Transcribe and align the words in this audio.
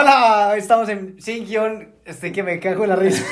Hola, 0.00 0.50
hoy 0.52 0.60
estamos 0.60 0.88
en 0.90 1.20
Sin 1.20 1.44
Guión. 1.44 1.88
Estoy 2.04 2.30
que 2.30 2.44
me 2.44 2.60
cago 2.60 2.84
en 2.84 2.90
la 2.90 2.94
risa. 2.94 3.24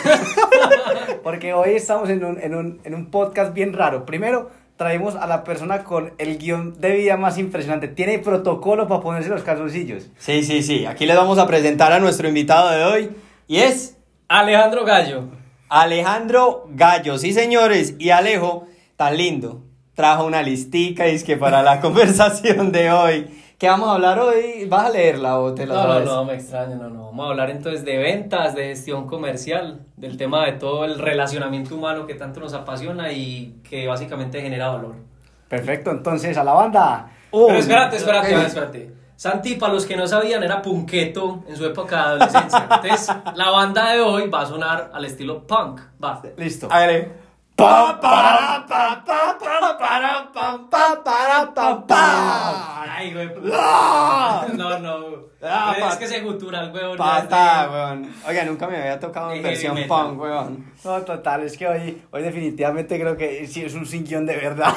Porque 1.23 1.54
hoy 1.54 1.75
estamos 1.77 2.11
en 2.11 2.25
un, 2.25 2.41
en, 2.41 2.57
un, 2.57 2.81
en 2.83 2.92
un 2.92 3.08
podcast 3.12 3.54
bien 3.54 3.72
raro. 3.72 4.04
Primero, 4.04 4.50
traemos 4.76 5.14
a 5.14 5.29
la 5.29 5.44
persona 5.44 5.84
con 5.84 6.14
el 6.18 6.38
guion 6.38 6.80
de 6.80 6.90
vida 6.96 7.16
más 7.16 7.38
impresionante. 7.38 7.87
Tiene 7.87 8.18
protocolo 8.18 8.88
para 8.88 9.00
ponerse 9.00 9.29
los 9.29 9.44
calzoncillos. 9.44 10.10
Sí, 10.18 10.42
sí, 10.42 10.64
sí. 10.64 10.87
Aquí 10.87 11.06
les 11.06 11.16
vamos 11.16 11.38
a 11.38 11.47
presentar 11.47 11.92
a 11.92 12.01
nuestro 12.01 12.26
invitado 12.26 12.72
de 12.72 12.85
hoy. 12.85 13.10
Y 13.46 13.58
es 13.58 13.96
Alejandro 14.26 14.85
Gallo. 14.85 15.28
Alejandro 15.69 16.64
Gallo. 16.70 17.16
Sí, 17.19 17.33
señores. 17.33 17.95
Y 18.01 18.10
Alejo, 18.10 18.66
tan 18.96 19.16
lindo. 19.16 19.62
Trajo 19.95 20.27
una 20.27 20.42
listica 20.42 21.06
y 21.06 21.14
es 21.14 21.23
que 21.23 21.37
para 21.37 21.62
la 21.62 21.80
conversación 21.80 22.73
de 22.73 22.91
hoy. 22.91 23.45
¿Qué 23.59 23.69
vamos 23.69 23.88
a 23.88 23.95
hablar 23.95 24.19
hoy? 24.19 24.66
¿Vas 24.69 24.87
a 24.87 24.91
leerla 24.91 25.38
o 25.38 25.55
te 25.55 25.65
la 25.66 25.75
No, 25.75 25.83
no, 25.83 25.88
sabes? 25.88 26.06
no, 26.06 26.25
me 26.27 26.34
extraño, 26.34 26.75
no, 26.77 26.91
no. 26.91 27.05
Vamos 27.06 27.27
a 27.27 27.30
hablar 27.30 27.48
entonces 27.51 27.87
de 27.87 27.97
ventas, 27.97 28.55
de 28.55 28.64
gestión 28.64 29.06
comercial, 29.06 29.80
del 29.97 30.19
tema 30.19 30.45
de 30.45 30.52
todo 30.52 30.84
el 30.84 30.98
relacionamiento 30.98 31.74
humano 31.74 32.06
que 32.06 32.14
tanto 32.14 32.41
nos 32.41 32.52
apasiona 32.52 33.12
y 33.12 33.61
que 33.66 33.87
básicamente 33.88 34.42
genera 34.42 34.69
valor. 34.69 34.97
Perfecto, 35.48 35.91
entonces 35.91 36.37
a 36.37 36.45
la 36.45 36.52
banda. 36.52 37.09
Pero 37.30 37.47
Un, 37.47 37.55
espérate, 37.55 37.97
espérate, 37.97 38.34
espérate. 38.34 38.91
Santi, 39.16 39.55
para 39.55 39.73
los 39.73 39.86
que 39.86 39.97
no 39.97 40.06
sabían, 40.06 40.42
era 40.42 40.61
punqueto 40.61 41.42
en 41.48 41.56
su 41.56 41.64
época 41.64 41.97
de 41.97 42.02
adolescencia. 42.02 42.69
Entonces, 42.83 43.16
la 43.34 43.50
banda 43.50 43.92
de 43.92 44.00
hoy 44.02 44.28
va 44.28 44.42
a 44.42 44.47
sonar 44.47 44.91
al 44.92 45.05
estilo 45.06 45.47
punk. 45.47 45.80
Va. 46.05 46.20
Listo. 46.36 46.69
Hágale. 46.70 47.05
Pa, 47.05 47.25
para, 47.56 48.66
pa, 48.66 49.02
pa, 49.06 49.38
pa, 49.38 49.78
para, 49.78 50.30
pa, 50.33 50.69
pa, 50.70 51.02
para, 51.02 51.55
pa, 51.55 51.87
pa. 51.87 52.84
Ay, 52.97 53.14
güey. 53.14 53.30
Ah. 53.52 54.47
No, 54.55 54.78
no. 54.78 55.27
Ah, 55.42 55.74
es 55.91 55.97
que 55.97 56.06
se 56.06 56.20
gutural, 56.20 56.70
güey. 56.70 56.97
Pata, 56.97 57.69
weón. 57.73 58.12
Oiga, 58.28 58.45
nunca 58.45 58.66
me 58.66 58.77
había 58.77 59.00
tocado 59.00 59.33
en 59.33 59.42
versión 59.42 59.77
punk, 59.89 60.20
weón. 60.20 60.67
No, 60.84 61.00
total, 61.03 61.45
es 61.45 61.56
que 61.56 61.67
hoy, 61.67 62.03
hoy 62.11 62.22
definitivamente 62.22 63.00
creo 63.00 63.17
que 63.17 63.47
sí 63.47 63.62
es 63.62 63.75
un 63.75 63.86
sin 63.86 64.05
guion 64.05 64.27
de 64.27 64.36
verdad. 64.36 64.75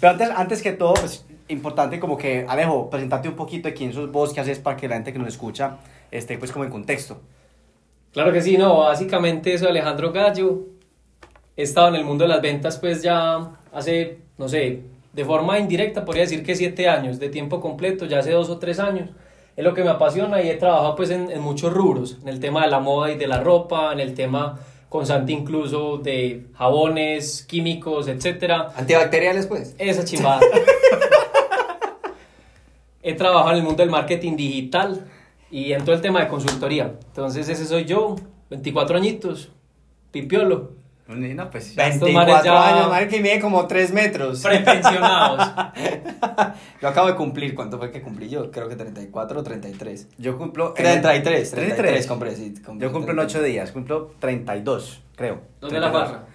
Pero 0.00 0.12
antes, 0.12 0.30
antes 0.30 0.62
que 0.62 0.72
todo, 0.72 0.94
pues 0.94 1.24
importante 1.48 2.00
como 2.00 2.16
que, 2.16 2.46
Alejo, 2.48 2.90
presentarte 2.90 3.28
un 3.28 3.36
poquito 3.36 3.68
de 3.68 3.74
quién 3.74 3.92
sos 3.92 4.10
vos, 4.10 4.32
qué 4.32 4.40
haces 4.40 4.58
para 4.58 4.76
que 4.76 4.88
la 4.88 4.96
gente 4.96 5.12
que 5.12 5.18
nos 5.18 5.28
escucha 5.28 5.76
esté 6.10 6.36
pues 6.36 6.50
como 6.52 6.64
en 6.64 6.70
contexto. 6.70 7.20
Claro 8.12 8.32
que 8.32 8.42
sí, 8.42 8.56
no, 8.56 8.78
básicamente 8.78 9.56
soy 9.56 9.68
Alejandro 9.68 10.12
Gallo. 10.12 10.77
He 11.58 11.62
estado 11.62 11.88
en 11.88 11.96
el 11.96 12.04
mundo 12.04 12.22
de 12.22 12.28
las 12.28 12.40
ventas 12.40 12.78
pues 12.78 13.02
ya 13.02 13.50
hace, 13.72 14.18
no 14.38 14.48
sé, 14.48 14.82
de 15.12 15.24
forma 15.24 15.58
indirecta 15.58 16.04
podría 16.04 16.22
decir 16.22 16.44
que 16.44 16.54
siete 16.54 16.88
años, 16.88 17.18
de 17.18 17.30
tiempo 17.30 17.60
completo, 17.60 18.06
ya 18.06 18.20
hace 18.20 18.30
dos 18.30 18.48
o 18.48 18.60
tres 18.60 18.78
años. 18.78 19.10
Es 19.56 19.64
lo 19.64 19.74
que 19.74 19.82
me 19.82 19.90
apasiona 19.90 20.40
y 20.40 20.48
he 20.50 20.54
trabajado 20.54 20.94
pues 20.94 21.10
en, 21.10 21.32
en 21.32 21.40
muchos 21.40 21.72
rubros, 21.72 22.18
en 22.22 22.28
el 22.28 22.38
tema 22.38 22.62
de 22.62 22.70
la 22.70 22.78
moda 22.78 23.10
y 23.10 23.16
de 23.16 23.26
la 23.26 23.40
ropa, 23.40 23.92
en 23.92 23.98
el 23.98 24.14
tema 24.14 24.60
constante 24.88 25.32
incluso 25.32 25.98
de 25.98 26.46
jabones, 26.54 27.44
químicos, 27.48 28.06
etcétera. 28.06 28.68
Antibacteriales, 28.76 29.48
pues. 29.48 29.74
Esa 29.78 30.04
chimbada. 30.04 30.40
He 33.02 33.14
trabajado 33.14 33.50
en 33.50 33.56
el 33.56 33.62
mundo 33.64 33.82
del 33.82 33.90
marketing 33.90 34.36
digital 34.36 35.08
y 35.50 35.72
en 35.72 35.84
todo 35.84 35.96
el 35.96 36.02
tema 36.02 36.20
de 36.20 36.28
consultoría. 36.28 36.94
Entonces 37.08 37.48
ese 37.48 37.66
soy 37.66 37.84
yo, 37.84 38.14
24 38.48 38.96
añitos, 38.96 39.50
pipiolo, 40.12 40.77
No, 41.08 41.50
pues 41.50 41.74
ya. 41.74 41.88
Estos 41.88 42.02
24 42.02 42.34
manes 42.34 42.44
ya- 42.44 42.76
años, 42.76 42.88
madre 42.90 43.08
que 43.08 43.20
mide 43.20 43.40
como 43.40 43.66
3 43.66 43.92
metros. 43.92 44.42
prepensionados. 44.42 45.50
Yo 46.82 46.88
acabo 46.88 47.08
de 47.08 47.14
cumplir, 47.14 47.54
¿cuánto 47.54 47.78
fue 47.78 47.90
que 47.90 48.02
cumplí 48.02 48.28
yo? 48.28 48.50
Creo 48.50 48.68
que 48.68 48.76
34 48.76 49.40
o 49.40 49.42
33. 49.42 50.08
Yo 50.18 50.36
cumplo... 50.36 50.74
33, 50.74 51.50
33, 51.50 51.50
33. 51.50 52.06
compré, 52.06 52.36
sí, 52.36 52.54
compré 52.64 52.86
Yo 52.86 52.92
cumplo 52.92 53.12
en 53.12 53.18
8 53.20 53.42
días, 53.42 53.72
cumplo 53.72 54.12
32, 54.20 55.02
creo. 55.16 55.40
¿Dónde 55.60 55.80
la 55.80 55.90
32. 55.90 56.08
farra? 56.08 56.26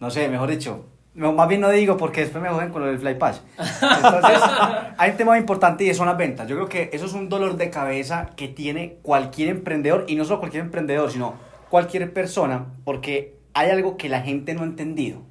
No 0.00 0.10
sé, 0.10 0.28
mejor 0.28 0.50
dicho. 0.50 0.84
No, 1.14 1.32
más 1.32 1.48
bien 1.48 1.60
no 1.60 1.70
digo 1.70 1.96
porque 1.96 2.22
después 2.22 2.42
me 2.42 2.50
joden 2.50 2.70
con 2.70 2.82
lo 2.82 2.88
del 2.88 2.98
Fly 2.98 3.14
Pass. 3.14 3.42
Entonces, 3.58 4.40
hay 4.98 5.10
un 5.12 5.16
tema 5.16 5.32
muy 5.32 5.38
importante 5.38 5.84
y 5.84 5.94
son 5.94 6.06
las 6.06 6.16
ventas. 6.18 6.46
Yo 6.46 6.56
creo 6.56 6.68
que 6.68 6.90
eso 6.92 7.06
es 7.06 7.12
un 7.14 7.28
dolor 7.28 7.56
de 7.56 7.70
cabeza 7.70 8.30
que 8.36 8.48
tiene 8.48 8.98
cualquier 9.02 9.48
emprendedor 9.48 10.04
y 10.08 10.16
no 10.16 10.24
solo 10.24 10.40
cualquier 10.40 10.64
emprendedor, 10.64 11.10
sino 11.10 11.34
cualquier 11.70 12.12
persona 12.12 12.66
porque 12.84 13.36
hay 13.54 13.70
algo 13.70 13.96
que 13.96 14.08
la 14.08 14.20
gente 14.20 14.54
no 14.54 14.62
ha 14.62 14.66
entendido. 14.66 15.22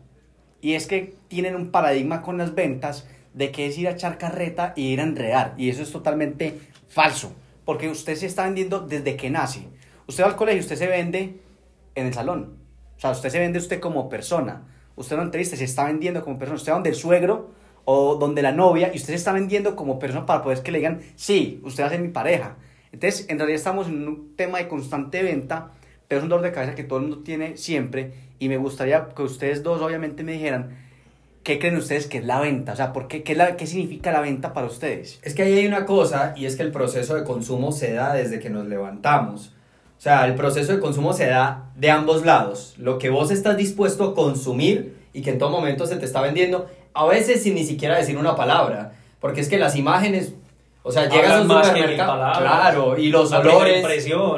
Y 0.61 0.73
es 0.73 0.87
que 0.87 1.15
tienen 1.27 1.55
un 1.55 1.71
paradigma 1.71 2.21
con 2.21 2.37
las 2.37 2.55
ventas 2.55 3.07
de 3.33 3.51
que 3.51 3.67
es 3.67 3.77
ir 3.77 3.87
a 3.87 3.91
echar 3.91 4.17
carreta 4.17 4.73
y 4.75 4.87
ir 4.87 5.01
a 5.01 5.03
enredar. 5.03 5.53
Y 5.57 5.69
eso 5.69 5.83
es 5.83 5.91
totalmente 5.91 6.59
falso. 6.87 7.33
Porque 7.65 7.89
usted 7.89 8.15
se 8.15 8.25
está 8.25 8.45
vendiendo 8.45 8.79
desde 8.79 9.15
que 9.15 9.29
nace. 9.29 9.67
Usted 10.07 10.23
va 10.23 10.27
al 10.27 10.35
colegio, 10.35 10.61
usted 10.61 10.77
se 10.77 10.87
vende 10.87 11.39
en 11.95 12.07
el 12.07 12.13
salón. 12.13 12.57
O 12.97 12.99
sea, 12.99 13.11
usted 13.11 13.29
se 13.29 13.39
vende 13.39 13.59
usted 13.59 13.79
como 13.79 14.09
persona. 14.09 14.63
Usted 14.95 15.15
no 15.17 15.23
entrevista, 15.23 15.57
se 15.57 15.63
está 15.65 15.85
vendiendo 15.85 16.23
como 16.23 16.37
persona. 16.37 16.55
Usted 16.55 16.71
va 16.71 16.75
donde 16.75 16.89
el 16.89 16.95
suegro 16.95 17.51
o 17.85 18.15
donde 18.15 18.41
la 18.41 18.51
novia 18.51 18.91
y 18.93 18.97
usted 18.97 19.09
se 19.09 19.15
está 19.15 19.33
vendiendo 19.33 19.75
como 19.75 19.99
persona 19.99 20.25
para 20.25 20.41
poder 20.41 20.61
que 20.61 20.71
le 20.71 20.79
digan, 20.79 21.01
sí, 21.15 21.59
usted 21.63 21.83
va 21.83 21.87
a 21.87 21.91
ser 21.91 21.99
mi 21.99 22.09
pareja. 22.09 22.55
Entonces, 22.91 23.25
en 23.29 23.37
realidad 23.37 23.57
estamos 23.57 23.87
en 23.87 24.07
un 24.07 24.35
tema 24.35 24.59
de 24.59 24.67
constante 24.67 25.23
venta, 25.23 25.71
es 26.17 26.23
un 26.23 26.29
dolor 26.29 26.43
de 26.45 26.51
cabeza 26.51 26.75
que 26.75 26.83
todo 26.83 26.99
el 26.99 27.05
mundo 27.07 27.23
tiene 27.23 27.57
siempre. 27.57 28.13
Y 28.39 28.49
me 28.49 28.57
gustaría 28.57 29.07
que 29.15 29.21
ustedes 29.23 29.63
dos, 29.63 29.81
obviamente, 29.81 30.23
me 30.23 30.33
dijeran, 30.33 30.77
¿qué 31.43 31.59
creen 31.59 31.77
ustedes 31.77 32.07
que 32.07 32.17
es 32.19 32.25
la 32.25 32.39
venta? 32.39 32.73
O 32.73 32.75
sea, 32.75 32.93
¿por 32.93 33.07
qué, 33.07 33.23
qué, 33.23 33.35
la- 33.35 33.55
qué 33.57 33.67
significa 33.67 34.11
la 34.11 34.21
venta 34.21 34.53
para 34.53 34.67
ustedes? 34.67 35.19
Es 35.23 35.33
que 35.33 35.43
ahí 35.43 35.53
hay 35.57 35.67
una 35.67 35.85
cosa 35.85 36.33
y 36.35 36.45
es 36.45 36.55
que 36.55 36.63
el 36.63 36.71
proceso 36.71 37.15
de 37.15 37.23
consumo 37.23 37.71
se 37.71 37.93
da 37.93 38.13
desde 38.13 38.39
que 38.39 38.49
nos 38.49 38.67
levantamos. 38.67 39.53
O 39.97 40.01
sea, 40.03 40.25
el 40.25 40.35
proceso 40.35 40.73
de 40.73 40.79
consumo 40.79 41.13
se 41.13 41.27
da 41.27 41.69
de 41.77 41.89
ambos 41.89 42.25
lados. 42.25 42.73
Lo 42.77 42.97
que 42.97 43.09
vos 43.09 43.31
estás 43.31 43.55
dispuesto 43.55 44.03
a 44.03 44.13
consumir 44.15 44.97
y 45.13 45.21
que 45.21 45.29
en 45.29 45.37
todo 45.37 45.49
momento 45.49 45.85
se 45.85 45.95
te 45.95 46.05
está 46.05 46.21
vendiendo, 46.21 46.67
a 46.93 47.05
veces 47.05 47.41
sin 47.43 47.55
ni 47.55 47.63
siquiera 47.63 47.97
decir 47.97 48.17
una 48.17 48.35
palabra. 48.35 48.93
Porque 49.21 49.39
es 49.39 49.47
que 49.47 49.57
las 49.57 49.77
imágenes, 49.77 50.33
o 50.83 50.91
sea, 50.91 51.07
llegas 51.07 51.31
a 51.31 51.41
un 51.41 51.47
supermercado, 51.49 52.39
claro, 52.39 52.97
y 52.97 53.09
los 53.09 53.31
olores, 53.31 53.85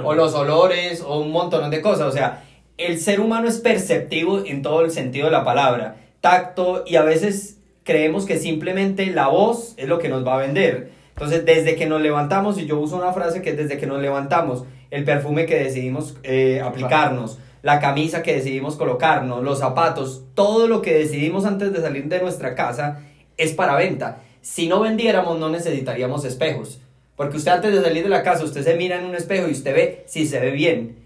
o 0.03 0.13
los 0.13 0.33
olores, 0.35 1.01
o 1.01 1.19
un 1.19 1.31
montón 1.31 1.71
de 1.71 1.81
cosas. 1.81 2.07
O 2.07 2.11
sea, 2.11 2.43
el 2.77 2.99
ser 2.99 3.19
humano 3.19 3.47
es 3.47 3.59
perceptivo 3.59 4.43
en 4.45 4.61
todo 4.61 4.81
el 4.81 4.91
sentido 4.91 5.25
de 5.25 5.31
la 5.31 5.43
palabra, 5.43 5.97
tacto, 6.21 6.83
y 6.85 6.97
a 6.97 7.03
veces 7.03 7.57
creemos 7.83 8.25
que 8.25 8.37
simplemente 8.37 9.07
la 9.07 9.27
voz 9.27 9.73
es 9.77 9.87
lo 9.87 9.97
que 9.97 10.07
nos 10.07 10.25
va 10.25 10.35
a 10.35 10.37
vender. 10.37 10.91
Entonces, 11.09 11.45
desde 11.45 11.75
que 11.75 11.87
nos 11.87 12.01
levantamos, 12.01 12.59
y 12.59 12.67
yo 12.67 12.77
uso 12.77 12.97
una 12.97 13.13
frase 13.13 13.41
que 13.41 13.51
es 13.51 13.57
desde 13.57 13.77
que 13.77 13.87
nos 13.87 14.01
levantamos, 14.01 14.65
el 14.91 15.03
perfume 15.03 15.45
que 15.45 15.55
decidimos 15.55 16.15
eh, 16.23 16.61
aplicarnos, 16.63 17.39
la 17.63 17.79
camisa 17.79 18.21
que 18.21 18.35
decidimos 18.35 18.75
colocarnos, 18.75 19.43
los 19.43 19.57
zapatos, 19.57 20.25
todo 20.35 20.67
lo 20.67 20.83
que 20.83 20.93
decidimos 20.93 21.45
antes 21.45 21.73
de 21.73 21.81
salir 21.81 22.05
de 22.05 22.21
nuestra 22.21 22.53
casa 22.53 22.99
es 23.37 23.53
para 23.53 23.75
venta. 23.75 24.21
Si 24.45 24.67
no 24.67 24.79
vendiéramos, 24.79 25.39
no 25.39 25.49
necesitaríamos 25.49 26.23
espejos. 26.23 26.79
Porque 27.15 27.37
usted 27.37 27.51
antes 27.51 27.73
de 27.73 27.81
salir 27.81 28.03
de 28.03 28.09
la 28.09 28.21
casa, 28.21 28.43
usted 28.43 28.63
se 28.63 28.75
mira 28.75 28.99
en 28.99 29.05
un 29.05 29.15
espejo 29.15 29.47
y 29.47 29.53
usted 29.53 29.73
ve 29.73 30.03
si 30.05 30.27
se 30.27 30.39
ve 30.39 30.51
bien. 30.51 30.97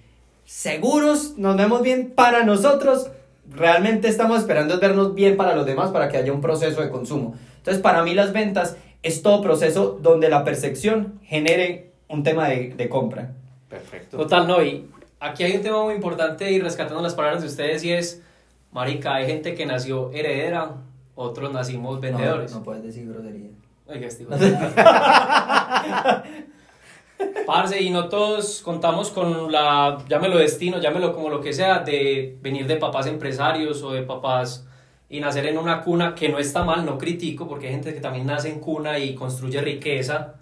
Seguros, 0.43 1.37
nos 1.37 1.55
vemos 1.55 1.81
bien 1.81 2.11
para 2.13 2.43
nosotros. 2.43 3.11
Realmente 3.49 4.09
estamos 4.09 4.39
esperando 4.39 4.73
es 4.73 4.81
vernos 4.81 5.15
bien 5.15 5.37
para 5.37 5.55
los 5.55 5.65
demás 5.65 5.91
para 5.91 6.09
que 6.09 6.17
haya 6.17 6.33
un 6.33 6.41
proceso 6.41 6.81
de 6.81 6.89
consumo. 6.89 7.33
Entonces, 7.59 7.81
para 7.81 8.03
mí 8.03 8.13
las 8.13 8.33
ventas 8.33 8.75
es 9.03 9.21
todo 9.21 9.41
proceso 9.41 9.97
donde 10.01 10.27
la 10.27 10.43
percepción 10.43 11.21
genere 11.23 11.91
un 12.09 12.23
tema 12.23 12.49
de, 12.49 12.73
de 12.75 12.89
compra. 12.89 13.31
Perfecto. 13.69 14.17
Total, 14.17 14.49
no, 14.49 14.61
y 14.61 14.85
aquí 15.21 15.45
hay 15.45 15.55
un 15.55 15.61
tema 15.61 15.81
muy 15.81 15.93
importante 15.93 16.51
y 16.51 16.59
rescatando 16.59 17.01
las 17.01 17.15
palabras 17.15 17.41
de 17.41 17.47
ustedes 17.47 17.85
y 17.85 17.93
es, 17.93 18.21
marica, 18.73 19.15
hay 19.15 19.27
gente 19.27 19.55
que 19.55 19.65
nació 19.65 20.11
heredera, 20.11 20.75
otros 21.19 21.51
nacimos 21.51 21.99
vendedores. 21.99 22.51
No, 22.51 22.59
no 22.59 22.63
puedes 22.63 22.81
decir 22.81 23.05
grosería. 23.07 23.49
Oiga, 23.87 24.07
este 24.07 24.25
Parce, 27.45 27.81
y 27.81 27.89
no 27.89 28.07
todos 28.07 28.61
contamos 28.61 29.09
con 29.09 29.51
la, 29.51 29.97
llámelo 30.07 30.37
destino, 30.37 30.79
llámelo 30.79 31.13
como 31.13 31.29
lo 31.29 31.41
que 31.41 31.51
sea, 31.51 31.79
de 31.79 32.37
venir 32.41 32.67
de 32.67 32.77
papás 32.77 33.07
empresarios 33.07 33.83
o 33.83 33.91
de 33.91 34.03
papás 34.03 34.65
y 35.09 35.19
nacer 35.19 35.47
en 35.47 35.57
una 35.57 35.81
cuna, 35.81 36.15
que 36.15 36.29
no 36.29 36.39
está 36.39 36.63
mal, 36.63 36.85
no 36.85 36.97
critico, 36.97 37.49
porque 37.49 37.67
hay 37.67 37.73
gente 37.73 37.93
que 37.93 37.99
también 37.99 38.25
nace 38.25 38.49
en 38.49 38.61
cuna 38.61 38.97
y 38.99 39.13
construye 39.13 39.59
riqueza 39.59 40.35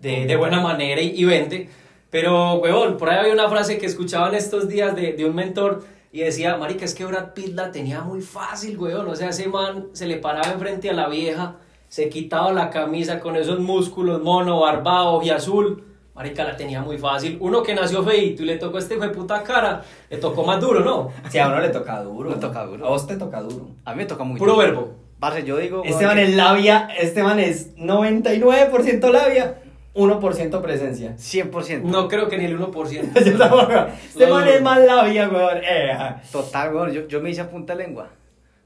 de, 0.00 0.24
de 0.24 0.36
buena 0.36 0.60
manera 0.60 1.02
y, 1.02 1.10
y 1.14 1.24
vende. 1.26 1.68
Pero, 2.08 2.54
huevón, 2.54 2.96
por 2.96 3.10
ahí 3.10 3.18
había 3.18 3.34
una 3.34 3.50
frase 3.50 3.76
que 3.76 3.84
escuchaba 3.84 4.28
en 4.28 4.36
estos 4.36 4.66
días 4.66 4.96
de, 4.96 5.12
de 5.12 5.26
un 5.26 5.34
mentor 5.34 5.84
y 6.12 6.20
decía, 6.20 6.56
marica, 6.58 6.84
es 6.84 6.94
que 6.94 7.04
Brad 7.06 7.32
Pitt 7.32 7.54
la 7.54 7.72
tenía 7.72 8.02
muy 8.02 8.20
fácil, 8.20 8.76
huevón. 8.78 9.08
O 9.08 9.16
sea, 9.16 9.30
ese 9.30 9.48
man 9.48 9.86
se 9.92 10.06
le 10.06 10.18
paraba 10.18 10.52
enfrente 10.52 10.90
a 10.90 10.92
la 10.92 11.08
vieja, 11.08 11.56
se 11.88 12.08
quitaba 12.10 12.52
la 12.52 12.68
camisa 12.70 13.18
con 13.18 13.34
esos 13.36 13.58
músculos, 13.60 14.22
mono, 14.22 14.60
barbado 14.60 15.22
y 15.22 15.30
azul. 15.30 15.84
Marica, 16.14 16.44
la 16.44 16.54
tenía 16.54 16.82
muy 16.82 16.98
fácil. 16.98 17.38
Uno 17.40 17.62
que 17.62 17.74
nació 17.74 18.02
feito 18.04 18.42
y 18.42 18.46
le 18.46 18.58
tocó 18.58 18.76
este 18.76 18.94
hijo 18.94 19.04
de 19.04 19.08
puta 19.10 19.42
cara, 19.42 19.82
le 20.10 20.18
tocó 20.18 20.44
más 20.44 20.60
duro, 20.60 20.80
¿no? 20.80 21.10
Si 21.30 21.38
a 21.38 21.48
uno 21.48 21.58
le 21.60 21.70
toca 21.70 22.02
duro. 22.02 22.28
Le 22.28 22.36
toca 22.36 22.64
duro. 22.66 22.84
A 22.86 22.90
vos 22.90 23.06
te 23.06 23.16
toca 23.16 23.40
duro. 23.40 23.68
A 23.86 23.92
mí 23.92 23.96
me 23.96 24.04
toca 24.04 24.22
muy 24.22 24.38
Puro 24.38 24.52
duro. 24.52 24.66
verbo. 24.66 24.88
Parce, 25.18 25.44
yo 25.44 25.56
digo... 25.56 25.82
Este 25.84 26.04
man 26.04 26.18
es 26.18 26.34
labia, 26.36 26.88
este 26.98 27.22
man 27.22 27.40
es 27.40 27.74
99% 27.76 29.10
labia 29.10 29.61
1% 29.94 30.62
presencia. 30.62 31.16
100%. 31.16 31.82
No 31.82 32.08
creo 32.08 32.28
que 32.28 32.38
ni 32.38 32.46
el 32.46 32.58
1%. 32.58 33.24
Yo 33.24 33.38
tampoco. 33.38 33.72
Este 34.08 34.26
man 34.26 34.48
es 34.48 34.62
más 34.62 34.80
labia, 34.80 35.28
weón. 35.28 35.58
Eh. 35.62 35.96
Total, 36.30 36.74
weón, 36.74 36.92
yo, 36.92 37.06
yo 37.08 37.20
me 37.20 37.30
hice 37.30 37.42
a 37.42 37.50
punta 37.50 37.74
lengua. 37.74 38.08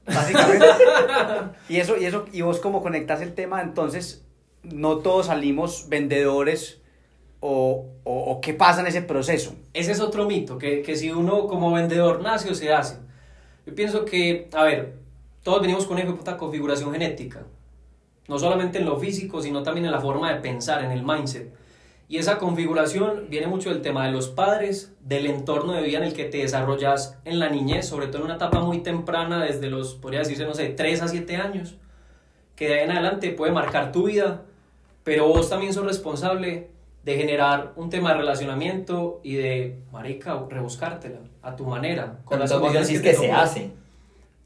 Básicamente. 0.05 0.65
y 1.69 1.77
eso, 1.77 1.97
y 1.97 2.05
eso, 2.05 2.25
y 2.31 2.41
vos 2.41 2.59
como 2.59 2.81
conectas 2.81 3.21
el 3.21 3.33
tema, 3.33 3.61
entonces, 3.61 4.25
no 4.63 4.99
todos 4.99 5.25
salimos 5.25 5.87
vendedores 5.89 6.81
o, 7.41 7.85
o, 8.03 8.19
o 8.31 8.41
qué 8.41 8.53
pasa 8.53 8.79
en 8.79 8.87
ese 8.87 9.01
proceso. 9.01 9.53
Ese 9.73 9.91
es 9.91 9.99
otro 9.99 10.25
mito, 10.25 10.57
que, 10.57 10.81
que 10.81 10.95
si 10.95 11.11
uno 11.11 11.47
como 11.47 11.73
vendedor 11.73 12.21
nace 12.21 12.49
o 12.49 12.55
se 12.55 12.71
hace. 12.73 12.97
Yo 13.65 13.75
pienso 13.75 14.05
que, 14.05 14.47
a 14.53 14.63
ver, 14.63 14.93
todos 15.43 15.61
venimos 15.61 15.85
con 15.85 15.99
una 15.99 16.15
puta 16.15 16.37
configuración 16.37 16.93
genética. 16.93 17.45
No 18.27 18.39
solamente 18.39 18.79
en 18.79 18.85
lo 18.85 18.97
físico, 18.97 19.41
sino 19.41 19.63
también 19.63 19.85
en 19.85 19.91
la 19.91 20.01
forma 20.01 20.33
de 20.33 20.41
pensar, 20.41 20.83
en 20.83 20.91
el 20.91 21.03
mindset. 21.03 21.53
Y 22.09 22.17
esa 22.17 22.37
configuración 22.37 23.27
viene 23.29 23.47
mucho 23.47 23.69
del 23.69 23.81
tema 23.81 24.05
de 24.05 24.11
los 24.11 24.29
padres, 24.29 24.93
del 25.01 25.25
entorno 25.27 25.73
de 25.73 25.81
vida 25.81 25.97
en 25.97 26.05
el 26.05 26.13
que 26.13 26.23
te 26.25 26.37
desarrollas 26.37 27.17
en 27.25 27.39
la 27.39 27.49
niñez, 27.49 27.87
sobre 27.87 28.07
todo 28.07 28.19
en 28.19 28.25
una 28.25 28.35
etapa 28.35 28.61
muy 28.61 28.79
temprana, 28.79 29.43
desde 29.43 29.69
los, 29.69 29.95
podría 29.95 30.19
decirse, 30.19 30.45
no 30.45 30.53
sé, 30.53 30.69
3 30.69 31.01
a 31.01 31.07
7 31.09 31.35
años, 31.35 31.75
que 32.55 32.69
de 32.69 32.75
ahí 32.75 32.85
en 32.85 32.91
adelante 32.91 33.31
puede 33.31 33.51
marcar 33.51 33.91
tu 33.91 34.07
vida, 34.07 34.43
pero 35.03 35.27
vos 35.27 35.49
también 35.49 35.73
sos 35.73 35.85
responsable 35.85 36.69
de 37.03 37.15
generar 37.17 37.73
un 37.75 37.89
tema 37.89 38.11
de 38.11 38.17
relacionamiento 38.19 39.19
y 39.23 39.35
de, 39.35 39.79
marica, 39.91 40.45
rebuscártela 40.49 41.19
a 41.41 41.55
tu 41.55 41.65
manera. 41.65 42.19
Con 42.23 42.39
las 42.39 42.51
las 42.51 42.59
vos 42.59 42.73
decís 42.73 43.01
te 43.01 43.09
que 43.11 43.15
se 43.15 43.31
hace. 43.31 43.71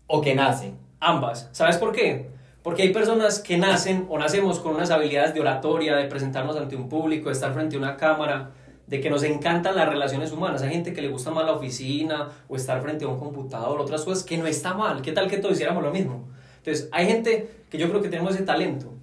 O 0.07 0.21
que 0.21 0.35
nace. 0.35 0.73
Ambas. 0.99 1.49
¿Sabes 1.51 1.77
por 1.77 1.91
qué? 1.91 2.30
Porque 2.63 2.83
hay 2.83 2.93
personas 2.93 3.39
que 3.39 3.57
nacen 3.57 4.05
o 4.09 4.19
nacemos 4.19 4.59
con 4.59 4.75
unas 4.75 4.91
habilidades 4.91 5.33
de 5.33 5.39
oratoria, 5.39 5.95
de 5.95 6.05
presentarnos 6.05 6.55
ante 6.57 6.75
un 6.75 6.89
público, 6.89 7.29
de 7.29 7.33
estar 7.33 7.53
frente 7.53 7.75
a 7.75 7.79
una 7.79 7.97
cámara, 7.97 8.51
de 8.85 9.01
que 9.01 9.09
nos 9.09 9.23
encantan 9.23 9.75
las 9.75 9.89
relaciones 9.89 10.31
humanas. 10.31 10.61
Hay 10.61 10.69
gente 10.69 10.93
que 10.93 11.01
le 11.01 11.07
gusta 11.07 11.31
más 11.31 11.45
la 11.45 11.53
oficina 11.53 12.29
o 12.47 12.55
estar 12.55 12.81
frente 12.83 13.05
a 13.05 13.07
un 13.07 13.17
computador, 13.17 13.79
otras 13.79 14.03
cosas 14.03 14.23
que 14.23 14.37
no 14.37 14.45
está 14.45 14.75
mal. 14.75 15.01
¿Qué 15.01 15.11
tal 15.11 15.27
que 15.27 15.37
todos 15.37 15.53
hiciéramos 15.53 15.81
lo 15.81 15.91
mismo? 15.91 16.27
Entonces, 16.57 16.87
hay 16.91 17.07
gente 17.07 17.49
que 17.69 17.79
yo 17.79 17.89
creo 17.89 18.01
que 18.01 18.09
tenemos 18.09 18.35
ese 18.35 18.43
talento, 18.43 18.93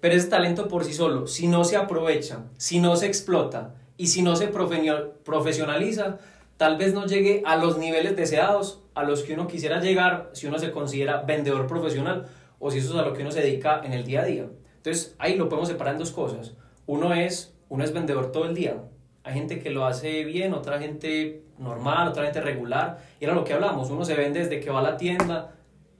pero 0.00 0.16
ese 0.16 0.26
talento 0.26 0.66
por 0.66 0.84
sí 0.84 0.92
solo, 0.92 1.28
si 1.28 1.46
no 1.46 1.62
se 1.62 1.76
aprovecha, 1.76 2.40
si 2.56 2.80
no 2.80 2.96
se 2.96 3.06
explota 3.06 3.74
y 3.96 4.08
si 4.08 4.22
no 4.22 4.34
se 4.34 4.48
profesionaliza, 4.48 6.18
tal 6.56 6.78
vez 6.78 6.94
no 6.94 7.06
llegue 7.06 7.42
a 7.46 7.54
los 7.56 7.78
niveles 7.78 8.16
deseados 8.16 8.80
a 8.94 9.04
los 9.04 9.22
que 9.22 9.34
uno 9.34 9.46
quisiera 9.46 9.80
llegar 9.80 10.30
si 10.32 10.46
uno 10.46 10.58
se 10.58 10.72
considera 10.72 11.22
vendedor 11.22 11.66
profesional 11.68 12.26
o 12.58 12.70
si 12.70 12.78
eso 12.78 12.94
es 12.94 12.98
a 12.98 13.02
lo 13.02 13.12
que 13.12 13.22
uno 13.22 13.30
se 13.30 13.40
dedica 13.40 13.82
en 13.84 13.92
el 13.92 14.04
día 14.04 14.22
a 14.22 14.24
día. 14.24 14.46
Entonces, 14.76 15.14
ahí 15.18 15.36
lo 15.36 15.48
podemos 15.48 15.68
separar 15.68 15.94
en 15.94 15.98
dos 15.98 16.10
cosas. 16.10 16.54
Uno 16.86 17.14
es, 17.14 17.54
uno 17.68 17.84
es 17.84 17.92
vendedor 17.92 18.32
todo 18.32 18.46
el 18.46 18.54
día. 18.54 18.82
Hay 19.22 19.34
gente 19.34 19.60
que 19.60 19.70
lo 19.70 19.86
hace 19.86 20.24
bien, 20.24 20.52
otra 20.52 20.78
gente 20.78 21.44
normal, 21.58 22.08
otra 22.08 22.24
gente 22.24 22.40
regular. 22.40 22.98
Y 23.20 23.24
era 23.24 23.34
lo 23.34 23.44
que 23.44 23.54
hablamos, 23.54 23.90
uno 23.90 24.04
se 24.04 24.14
vende 24.14 24.40
desde 24.40 24.60
que 24.60 24.70
va 24.70 24.80
a 24.80 24.82
la 24.82 24.96
tienda, 24.96 25.54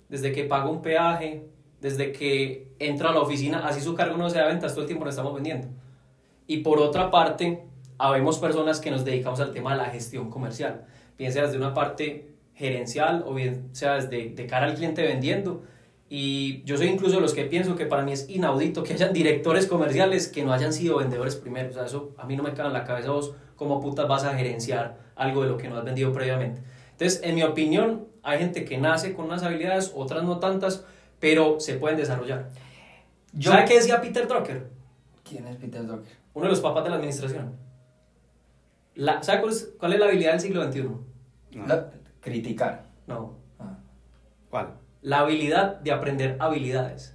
desde 0.09 0.33
que 0.33 0.45
paga 0.45 0.69
un 0.69 0.83
peaje, 0.83 1.49
desde 1.81 2.13
que 2.13 2.75
entra 2.79 3.11
a 3.11 3.13
la 3.13 3.21
oficina, 3.21 3.67
así 3.67 3.81
su 3.81 3.95
cargo 3.95 4.17
no 4.17 4.31
sea 4.31 4.43
de 4.43 4.49
ventas, 4.49 4.73
todo 4.73 4.83
el 4.83 4.87
tiempo 4.87 5.05
lo 5.05 5.11
estamos 5.11 5.35
vendiendo. 5.35 5.69
Y 6.47 6.59
por 6.59 6.79
otra 6.81 7.11
parte, 7.11 7.65
habemos 7.99 8.39
personas 8.39 8.81
que 8.81 8.91
nos 8.91 9.05
dedicamos 9.05 9.41
al 9.41 9.53
tema 9.53 9.73
de 9.73 9.79
la 9.79 9.87
gestión 9.87 10.31
comercial, 10.31 10.87
bien 11.19 11.33
sea 11.33 11.45
desde 11.45 11.59
una 11.59 11.75
parte 11.75 12.35
gerencial 12.55 13.25
o 13.27 13.35
bien 13.35 13.69
sea 13.73 13.95
desde 13.95 14.31
de 14.31 14.47
cara 14.47 14.67
al 14.67 14.75
cliente 14.75 15.03
vendiendo. 15.03 15.63
Y 16.17 16.63
yo 16.63 16.77
soy 16.77 16.87
incluso 16.87 17.17
de 17.17 17.23
los 17.23 17.35
que 17.35 17.45
pienso 17.45 17.75
que 17.75 17.87
para 17.87 18.05
mí 18.05 18.13
es 18.13 18.29
inaudito 18.31 18.85
que 18.85 18.93
hayan 18.93 19.13
directores 19.13 19.67
comerciales 19.67 20.29
que 20.29 20.45
no 20.45 20.53
hayan 20.53 20.73
sido 20.73 20.99
vendedores 20.99 21.35
primero. 21.35 21.71
O 21.71 21.73
sea, 21.73 21.87
eso 21.87 22.13
a 22.19 22.25
mí 22.25 22.37
no 22.37 22.45
me 22.45 22.53
cae 22.53 22.67
en 22.69 22.73
la 22.73 22.85
cabeza 22.85 23.11
vos 23.11 23.35
cómo 23.57 23.81
putas 23.81 24.07
vas 24.07 24.23
a 24.23 24.35
gerenciar 24.37 24.97
algo 25.17 25.43
de 25.43 25.49
lo 25.49 25.57
que 25.57 25.69
no 25.69 25.77
has 25.77 25.85
vendido 25.85 26.13
previamente. 26.13 26.63
Entonces, 26.93 27.21
en 27.25 27.35
mi 27.35 27.43
opinión, 27.43 28.07
hay 28.23 28.39
gente 28.39 28.65
que 28.65 28.79
nace 28.79 29.13
con 29.13 29.25
unas 29.25 29.43
habilidades, 29.43 29.91
otras 29.97 30.23
no 30.23 30.39
tantas, 30.39 30.85
pero 31.19 31.59
se 31.59 31.75
pueden 31.75 31.97
desarrollar. 31.99 32.49
Yo- 33.33 33.51
¿Sabe 33.51 33.65
qué 33.65 33.75
decía 33.75 34.01
Peter 34.01 34.29
Drucker? 34.29 34.69
¿Quién 35.29 35.49
es 35.49 35.57
Peter 35.57 35.85
Drucker? 35.85 36.13
Uno 36.35 36.45
de 36.45 36.51
los 36.51 36.61
papas 36.61 36.85
de 36.85 36.91
la 36.91 36.97
administración. 36.97 37.57
La, 38.95 39.21
¿Sabe 39.25 39.41
cuál 39.41 39.53
es, 39.53 39.73
cuál 39.81 39.93
es 39.95 39.99
la 39.99 40.07
habilidad 40.07 40.31
del 40.33 40.41
siglo 40.41 40.63
XXI? 40.65 40.83
No. 40.83 41.67
La- 41.67 41.91
criticar. 42.21 42.85
No. 43.09 43.35
Ah. 43.59 43.79
¿Cuál? 44.49 44.75
La 45.05 45.19
habilidad 45.21 45.81
de 45.81 45.93
aprender 45.93 46.37
habilidades. 46.41 47.15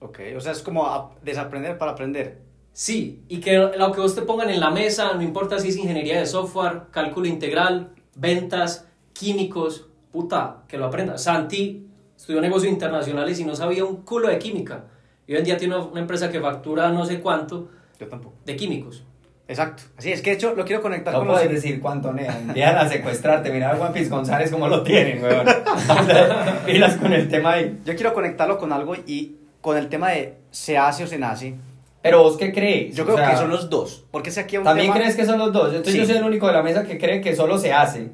Ok, 0.00 0.18
o 0.34 0.40
sea, 0.40 0.52
es 0.52 0.62
como 0.62 1.14
desaprender 1.22 1.76
para 1.76 1.92
aprender. 1.92 2.38
Sí, 2.72 3.22
y 3.28 3.38
que 3.40 3.58
lo 3.58 3.92
que 3.92 4.00
vos 4.00 4.14
te 4.14 4.22
pongan 4.22 4.48
en 4.48 4.60
la 4.60 4.70
mesa, 4.70 5.12
no 5.12 5.20
importa 5.20 5.58
si 5.58 5.68
es 5.68 5.76
ingeniería 5.76 6.18
de 6.18 6.24
software, 6.24 6.84
cálculo 6.90 7.26
integral, 7.26 7.90
ventas, 8.14 8.88
químicos, 9.12 9.88
puta, 10.10 10.62
que 10.68 10.78
lo 10.78 10.86
aprenda. 10.86 11.18
Santi 11.18 11.86
estudió 12.16 12.40
negocios 12.40 12.72
internacionales 12.72 13.38
y 13.40 13.44
no 13.44 13.54
sabía 13.54 13.84
un 13.84 13.96
culo 14.04 14.28
de 14.28 14.38
química. 14.38 14.86
Y 15.26 15.32
hoy 15.32 15.38
en 15.40 15.44
día 15.44 15.58
tiene 15.58 15.76
una- 15.76 15.84
una 15.84 16.00
empresa 16.00 16.30
que 16.32 16.40
factura 16.40 16.90
no 16.90 17.04
sé 17.04 17.20
cuánto 17.20 17.68
Yo 18.00 18.08
tampoco. 18.08 18.36
de 18.46 18.56
químicos. 18.56 19.04
Exacto. 19.48 19.82
Así 19.96 20.12
es 20.12 20.20
que 20.20 20.30
de 20.30 20.36
hecho 20.36 20.54
lo 20.54 20.64
quiero 20.64 20.82
conectar 20.82 21.12
No 21.12 21.20
con 21.20 21.28
los... 21.28 21.38
puedes 21.40 21.50
decir 21.62 21.80
cuánto 21.80 22.12
nean. 22.12 22.52
Vienen 22.52 22.76
a 22.76 22.88
secuestrarte. 22.88 23.50
Mira 23.50 23.72
a 23.72 23.76
Juan 23.76 23.92
Piz 23.94 24.10
González 24.10 24.50
cómo 24.50 24.68
lo 24.68 24.82
tienen, 24.82 25.22
weón. 25.24 25.46
Pilas 26.66 26.96
con 26.96 27.12
el 27.12 27.28
tema 27.28 27.52
ahí. 27.54 27.78
Yo 27.84 27.94
quiero 27.94 28.12
conectarlo 28.14 28.58
con 28.58 28.72
algo 28.72 28.94
y 28.94 29.36
con 29.60 29.76
el 29.76 29.88
tema 29.88 30.10
de 30.10 30.36
se 30.50 30.76
hace 30.76 31.04
o 31.04 31.06
se 31.06 31.18
nace. 31.18 31.54
Pero 32.02 32.22
vos 32.22 32.36
qué 32.36 32.52
crees? 32.52 32.94
Yo 32.94 33.02
O 33.04 33.06
creo 33.06 33.18
sea, 33.18 33.30
que 33.30 33.36
son 33.36 33.50
los 33.50 33.68
dos. 33.70 34.04
Porque 34.10 34.30
si 34.30 34.38
aquí 34.40 34.56
hay 34.56 34.58
un 34.58 34.64
¿También 34.64 34.88
tema... 34.92 35.00
crees 35.00 35.16
que 35.16 35.24
son 35.24 35.38
los 35.38 35.52
dos? 35.52 35.68
Entonces 35.68 35.94
Sí. 35.94 35.98
yo 36.00 36.06
soy 36.06 36.16
el 36.16 36.24
único 36.24 36.46
de 36.46 36.52
la 36.52 36.62
mesa 36.62 36.84
que 36.84 36.98
cree 36.98 37.20
que 37.20 37.34
solo 37.34 37.58
se 37.58 37.72
hace. 37.72 38.10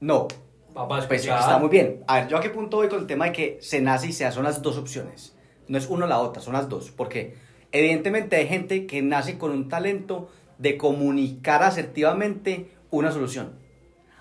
No, 0.00 0.28
Papá, 0.74 1.04
pues 1.08 1.24
está 1.24 1.58
muy 1.58 1.68
bien. 1.70 2.04
A 2.06 2.20
ver, 2.20 2.28
yo 2.28 2.36
a 2.36 2.40
qué 2.40 2.50
punto 2.50 2.76
voy 2.76 2.88
con 2.88 3.00
el 3.00 3.06
tema 3.06 3.24
de 3.26 3.32
que 3.32 3.58
se 3.60 3.80
nace 3.80 4.08
y 4.08 4.12
se 4.12 4.24
hace, 4.26 4.34
son 4.36 4.44
las 4.44 4.62
dos 4.62 4.76
opciones. 4.76 5.34
No 5.66 5.76
es 5.78 5.86
uno 5.88 6.04
o 6.04 6.08
la 6.08 6.18
otra, 6.20 6.40
son 6.42 6.52
las 6.52 6.68
dos. 6.68 6.90
Porque 6.92 7.34
evidentemente 7.72 8.36
hay 8.36 8.46
gente 8.46 8.86
que 8.86 9.02
nace 9.02 9.38
con 9.38 9.50
un 9.50 9.68
talento 9.68 10.30
de 10.58 10.76
comunicar 10.76 11.62
asertivamente 11.62 12.70
una 12.90 13.12
solución. 13.12 13.52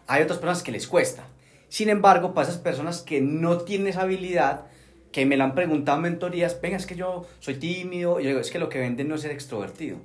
Hay 0.07 0.23
otras 0.23 0.39
personas 0.39 0.63
que 0.63 0.71
les 0.71 0.87
cuesta. 0.87 1.27
Sin 1.67 1.89
embargo, 1.89 2.33
para 2.33 2.47
esas 2.47 2.61
personas 2.61 3.01
que 3.01 3.19
no 3.21 3.59
tienen 3.59 3.87
esa 3.87 4.03
habilidad, 4.03 4.65
que 5.11 5.25
me 5.25 5.35
la 5.35 5.45
han 5.45 5.55
preguntado 5.55 5.97
en 5.97 6.03
mentorías, 6.03 6.61
venga, 6.61 6.77
es 6.77 6.85
que 6.85 6.95
yo 6.95 7.25
soy 7.39 7.55
tímido, 7.55 8.19
y 8.19 8.25
yo 8.25 8.39
es 8.39 8.51
que 8.51 8.59
lo 8.59 8.69
que 8.69 8.79
venden 8.79 9.07
no 9.07 9.15
es 9.15 9.21
ser 9.21 9.31
extrovertido. 9.31 9.97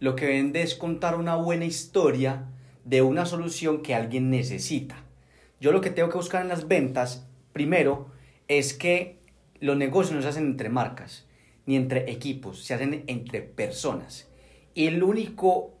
Lo 0.00 0.16
que 0.16 0.26
vende 0.26 0.62
es 0.62 0.74
contar 0.74 1.16
una 1.16 1.36
buena 1.36 1.66
historia 1.66 2.46
de 2.84 3.02
una 3.02 3.26
solución 3.26 3.82
que 3.82 3.94
alguien 3.94 4.30
necesita. 4.30 5.04
Yo 5.60 5.72
lo 5.72 5.82
que 5.82 5.90
tengo 5.90 6.08
que 6.08 6.16
buscar 6.16 6.40
en 6.40 6.48
las 6.48 6.66
ventas, 6.68 7.26
primero, 7.52 8.10
es 8.48 8.72
que 8.72 9.18
los 9.60 9.76
negocios 9.76 10.16
no 10.16 10.22
se 10.22 10.28
hacen 10.28 10.46
entre 10.46 10.70
marcas, 10.70 11.26
ni 11.66 11.76
entre 11.76 12.10
equipos, 12.10 12.64
se 12.64 12.72
hacen 12.72 13.04
entre 13.06 13.42
personas. 13.42 14.29
Y 14.80 14.86
el 14.86 15.02
único 15.02 15.72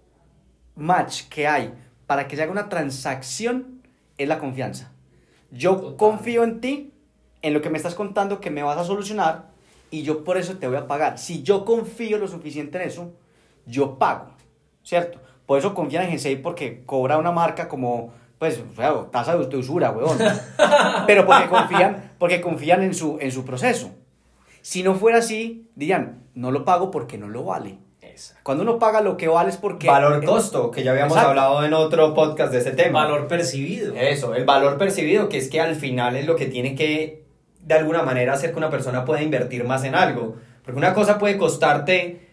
match 0.76 1.22
que 1.30 1.48
hay 1.48 1.72
para 2.06 2.28
que 2.28 2.36
se 2.36 2.42
haga 2.42 2.52
una 2.52 2.68
transacción 2.68 3.80
es 4.18 4.28
la 4.28 4.38
confianza. 4.38 4.92
Yo 5.50 5.76
Total. 5.76 5.96
confío 5.96 6.44
en 6.44 6.60
ti, 6.60 6.92
en 7.40 7.54
lo 7.54 7.62
que 7.62 7.70
me 7.70 7.78
estás 7.78 7.94
contando 7.94 8.42
que 8.42 8.50
me 8.50 8.62
vas 8.62 8.76
a 8.76 8.84
solucionar 8.84 9.52
y 9.90 10.02
yo 10.02 10.22
por 10.22 10.36
eso 10.36 10.58
te 10.58 10.68
voy 10.68 10.76
a 10.76 10.86
pagar. 10.86 11.18
Si 11.18 11.42
yo 11.42 11.64
confío 11.64 12.18
lo 12.18 12.28
suficiente 12.28 12.76
en 12.76 12.88
eso, 12.88 13.14
yo 13.64 13.98
pago, 13.98 14.32
¿cierto? 14.82 15.18
Por 15.46 15.58
eso 15.58 15.72
confían 15.72 16.02
en 16.02 16.10
Gensei 16.10 16.36
porque 16.36 16.82
cobra 16.84 17.16
una 17.16 17.32
marca 17.32 17.68
como, 17.68 18.12
pues, 18.38 18.62
o 18.70 18.76
sea, 18.76 19.06
tasa 19.10 19.34
de 19.34 19.56
usura, 19.56 19.92
weón. 19.92 20.18
Pero 21.06 21.24
porque 21.24 21.48
confían, 21.48 22.12
porque 22.18 22.42
confían 22.42 22.82
en 22.82 22.92
su, 22.92 23.16
en 23.18 23.32
su 23.32 23.46
proceso. 23.46 23.92
Si 24.60 24.82
no 24.82 24.94
fuera 24.94 25.20
así, 25.20 25.70
dirían, 25.74 26.24
no 26.34 26.50
lo 26.50 26.66
pago 26.66 26.90
porque 26.90 27.16
no 27.16 27.28
lo 27.30 27.44
vale. 27.44 27.78
Exacto. 28.10 28.40
Cuando 28.42 28.62
uno 28.62 28.78
paga 28.78 29.00
lo 29.00 29.16
que 29.16 29.28
vale 29.28 29.50
es 29.50 29.56
porque... 29.56 29.86
Valor 29.86 30.24
costo, 30.24 30.70
que 30.70 30.82
ya 30.82 30.90
habíamos 30.92 31.12
Exacto. 31.12 31.30
hablado 31.30 31.64
en 31.64 31.72
otro 31.72 32.14
podcast 32.14 32.52
de 32.52 32.58
ese 32.58 32.72
tema. 32.72 33.04
Valor 33.04 33.26
percibido. 33.26 33.94
Eso, 33.94 34.34
el 34.34 34.44
valor 34.44 34.78
percibido, 34.78 35.28
que 35.28 35.38
es 35.38 35.48
que 35.48 35.60
al 35.60 35.76
final 35.76 36.16
es 36.16 36.26
lo 36.26 36.36
que 36.36 36.46
tiene 36.46 36.74
que, 36.74 37.24
de 37.60 37.74
alguna 37.74 38.02
manera, 38.02 38.32
hacer 38.34 38.52
que 38.52 38.58
una 38.58 38.70
persona 38.70 39.04
pueda 39.04 39.22
invertir 39.22 39.64
más 39.64 39.84
en 39.84 39.94
algo. 39.94 40.36
Porque 40.64 40.78
una 40.78 40.94
cosa 40.94 41.18
puede 41.18 41.38
costarte 41.38 42.28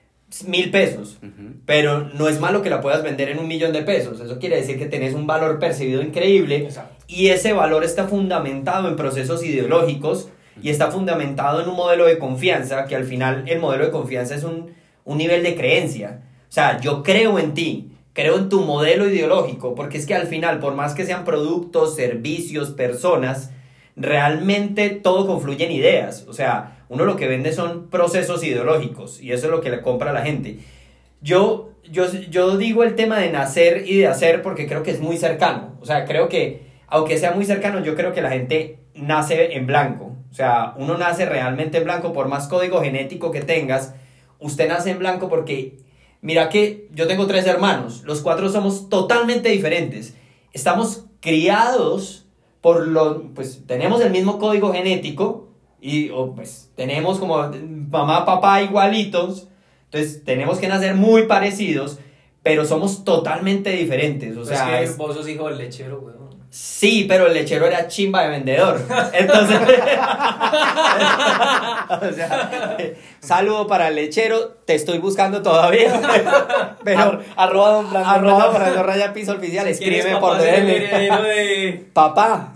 mil 0.46 0.72
pesos, 0.72 1.20
Ujú. 1.24 1.54
pero 1.66 2.02
no 2.14 2.28
es 2.28 2.40
malo 2.42 2.62
que 2.62 2.70
la 2.70 2.82
puedas 2.82 3.02
vender 3.02 3.30
en 3.30 3.40
un 3.40 3.48
millón 3.48 3.72
de 3.72 3.84
pesos. 3.84 4.20
Eso 4.20 4.40
quiere 4.40 4.58
decir 4.58 4.78
que 4.78 4.86
tenés 4.86 5.14
un 5.14 5.26
valor 5.26 5.58
percibido 5.58 6.02
increíble 6.02 6.58
Exacto. 6.58 7.06
y 7.08 7.28
ese 7.28 7.54
valor 7.54 7.86
está 7.86 8.08
fundamentado 8.08 8.90
en 8.90 8.98
procesos 8.98 9.42
ideológicos 9.44 10.28
y 10.62 10.70
está 10.70 10.92
fundamentado 10.92 11.62
en 11.62 11.70
un 11.70 11.76
modelo 11.78 12.06
de 12.06 12.18
confianza, 12.18 12.86
que 12.86 12.96
al 12.96 13.06
final 13.06 13.46
el 13.48 13.60
modelo 13.60 13.86
de 13.86 13.92
confianza 13.92 14.36
es 14.36 14.44
un, 14.44 14.72
un 15.08 15.18
nivel 15.18 15.42
de 15.42 15.56
creencia. 15.56 16.22
O 16.50 16.52
sea, 16.52 16.80
yo 16.80 17.02
creo 17.02 17.40
en 17.40 17.54
ti, 17.54 17.92
creo 18.12 18.38
en 18.38 18.50
tu 18.50 18.62
modelo 18.62 19.10
ideológico, 19.10 19.74
porque 19.74 19.98
es 19.98 20.06
que 20.06 20.14
al 20.14 20.28
final, 20.28 20.60
por 20.60 20.76
más 20.76 20.94
que 20.94 21.06
sean 21.06 21.24
productos, 21.24 21.96
servicios, 21.96 22.72
personas, 22.72 23.52
realmente 23.96 24.90
todo 24.90 25.26
confluye 25.26 25.66
en 25.66 25.72
ideas. 25.72 26.26
O 26.28 26.34
sea, 26.34 26.84
uno 26.90 27.06
lo 27.06 27.16
que 27.16 27.28
vende 27.28 27.54
son 27.54 27.90
procesos 27.90 28.44
ideológicos 28.44 29.22
y 29.22 29.32
eso 29.32 29.48
es 29.48 29.52
lo 29.52 29.62
que 29.62 29.70
le 29.70 29.82
compra 29.82 30.12
a 30.12 30.14
la 30.14 30.24
gente. 30.24 30.60
Yo, 31.22 31.72
yo, 31.90 32.06
yo 32.30 32.58
digo 32.58 32.84
el 32.84 32.96
tema 32.96 33.18
de 33.18 33.32
nacer 33.32 33.84
y 33.88 34.00
de 34.00 34.08
hacer 34.08 34.42
porque 34.42 34.68
creo 34.68 34.84
que 34.84 34.92
es 34.92 35.00
muy 35.00 35.18
cercano. 35.18 35.78
O 35.82 35.86
sea, 35.86 36.04
creo 36.04 36.28
que, 36.28 36.68
aunque 36.88 37.18
sea 37.18 37.32
muy 37.32 37.46
cercano, 37.46 37.82
yo 37.82 37.96
creo 37.96 38.12
que 38.12 38.22
la 38.22 38.30
gente 38.30 38.80
nace 38.94 39.56
en 39.56 39.68
blanco. 39.68 40.18
O 40.30 40.34
sea, 40.34 40.74
uno 40.78 40.98
nace 40.98 41.26
realmente 41.26 41.78
en 41.78 41.86
blanco, 41.86 42.12
por 42.12 42.28
más 42.28 42.50
código 42.50 42.82
genético 42.82 43.32
que 43.32 43.42
tengas, 43.42 43.96
usted 44.40 44.68
nace 44.68 44.92
en 44.92 45.00
blanco 45.00 45.30
porque, 45.30 45.78
mira 46.22 46.50
que 46.50 46.88
yo 46.94 47.08
tengo 47.08 47.28
tres 47.28 47.46
hermanos, 47.46 48.04
los 48.04 48.22
cuatro 48.22 48.50
somos 48.50 48.90
totalmente 48.90 49.50
diferentes. 49.50 50.16
Estamos 50.54 51.06
criados 51.20 52.26
por 52.62 52.88
lo, 52.88 53.34
pues 53.34 53.64
tenemos 53.68 54.02
el 54.02 54.12
mismo 54.12 54.40
código 54.40 54.74
genético 54.74 55.48
y 55.80 56.10
o, 56.10 56.34
pues 56.34 56.72
tenemos 56.76 57.20
como 57.20 57.38
mamá, 57.90 58.26
papá 58.26 58.62
igualitos, 58.62 59.48
entonces 59.86 60.24
tenemos 60.24 60.58
que 60.58 60.68
nacer 60.68 60.96
muy 60.96 61.28
parecidos, 61.28 62.00
pero 62.44 62.66
somos 62.66 63.04
totalmente 63.04 63.72
diferentes, 63.72 64.32
o 64.36 64.42
Pues 64.42 64.50
sea, 64.50 64.80
que 64.82 64.90
vos 64.92 65.16
sos 65.16 65.28
hijo 65.30 65.48
del 65.48 65.58
lechero, 65.60 66.00
weón. 66.00 66.27
Sí, 66.50 67.06
pero 67.08 67.28
el 67.28 67.34
lechero 67.34 67.66
era 67.66 67.88
chimba 67.88 68.24
de 68.24 68.30
vendedor, 68.30 68.82
entonces, 69.14 69.60
O 71.90 72.12
sea, 72.14 72.70
saludo 73.20 73.66
para 73.68 73.88
el 73.88 73.96
lechero, 73.96 74.50
te 74.66 74.76
estoy 74.76 74.98
buscando 75.00 75.42
todavía. 75.42 76.00
Pero 76.84 77.00
Ar- 77.00 77.20
arroba 77.36 77.72
don 77.72 77.90
Brandon 77.90 78.14
arroba. 78.14 78.50
Brandon 78.50 78.86
Raya 78.86 79.14
piso 79.14 79.34
oficial, 79.34 79.68
papá, 80.14 80.20
por 80.20 80.38
DM. 80.38 80.68
de... 81.24 81.86
Papá, 81.94 82.52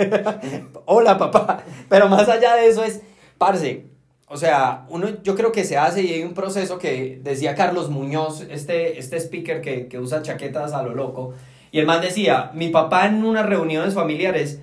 hola 0.86 1.18
papá. 1.18 1.64
Pero 1.90 2.08
más 2.10 2.28
allá 2.30 2.56
de 2.56 2.68
eso 2.68 2.84
es, 2.84 3.02
parce, 3.38 3.86
o 4.28 4.38
sea, 4.38 4.86
uno 4.90 5.08
yo 5.24 5.36
creo 5.36 5.52
que 5.52 5.64
se 5.64 5.78
hace 5.78 6.04
y 6.04 6.14
hay 6.14 6.24
un 6.24 6.34
proceso 6.34 6.78
que 6.78 7.20
decía 7.24 7.56
Carlos 7.56 7.90
Muñoz, 7.90 8.42
este, 8.50 9.00
este 9.00 9.18
speaker 9.20 9.62
que, 9.62 9.88
que 9.88 9.98
usa 10.00 10.22
chaquetas 10.22 10.74
a 10.74 10.84
lo 10.84 10.94
loco, 10.94 11.34
y 11.72 11.80
el 11.80 11.86
man 11.86 12.02
decía, 12.02 12.52
mi 12.54 12.68
papá 12.68 13.08
en 13.08 13.24
unas 13.24 13.46
reuniones 13.46 13.94
familiares, 13.94 14.60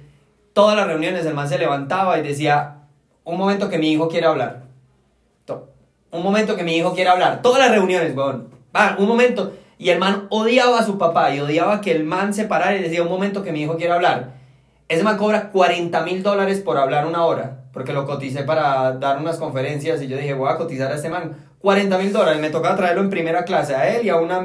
todas 0.53 0.77
las 0.77 0.87
reuniones 0.87 1.25
el 1.25 1.35
man 1.35 1.49
se 1.49 1.59
levantaba 1.59 2.19
y 2.19 2.23
decía, 2.23 2.83
un 3.25 3.39
momento 3.39 3.69
que 3.69 3.79
mi 3.79 3.91
hijo 3.93 4.09
quiere 4.09 4.27
hablar. 4.27 4.69
Un 6.11 6.23
momento 6.23 6.57
que 6.57 6.63
mi 6.63 6.77
hijo 6.77 6.95
quiere 6.95 7.11
hablar. 7.11 7.43
Todas 7.43 7.59
las 7.59 7.71
reuniones, 7.71 8.17
weón. 8.17 8.49
Va, 8.75 8.97
un 8.99 9.07
momento. 9.07 9.53
Y 9.77 9.91
el 9.91 9.99
man 9.99 10.27
odiaba 10.31 10.79
a 10.79 10.83
su 10.83 10.97
papá 10.97 11.35
y 11.35 11.41
odiaba 11.41 11.83
que 11.83 11.93
el 11.93 12.05
man 12.05 12.33
se 12.33 12.45
parara 12.45 12.77
y 12.77 12.83
decía, 12.83 13.03
un 13.03 13.11
momento 13.11 13.43
que 13.43 13.53
mi 13.53 13.63
hijo 13.63 13.77
quiere 13.77 13.93
hablar. 13.93 14.31
Ese 14.89 15.03
man 15.03 15.19
cobra 15.19 15.51
40 15.51 16.03
mil 16.03 16.23
dólares 16.23 16.61
por 16.61 16.79
hablar 16.79 17.07
una 17.07 17.25
hora, 17.25 17.65
porque 17.75 17.93
lo 17.93 18.07
coticé 18.07 18.43
para 18.45 18.93
dar 18.93 19.19
unas 19.19 19.37
conferencias 19.37 20.01
y 20.01 20.09
yo 20.09 20.17
dije, 20.17 20.33
voy 20.33 20.51
a 20.51 20.57
cotizar 20.57 20.91
a 20.91 20.95
este 20.95 21.11
man 21.11 21.37
40 21.61 21.99
mil 21.99 22.13
dólares. 22.13 22.41
Me 22.41 22.51
tocaba 22.51 22.77
traerlo 22.77 23.03
en 23.03 23.11
primera 23.11 23.45
clase 23.45 23.75
a 23.75 23.89
él 23.95 24.07
y 24.07 24.09
a 24.09 24.17
una, 24.17 24.39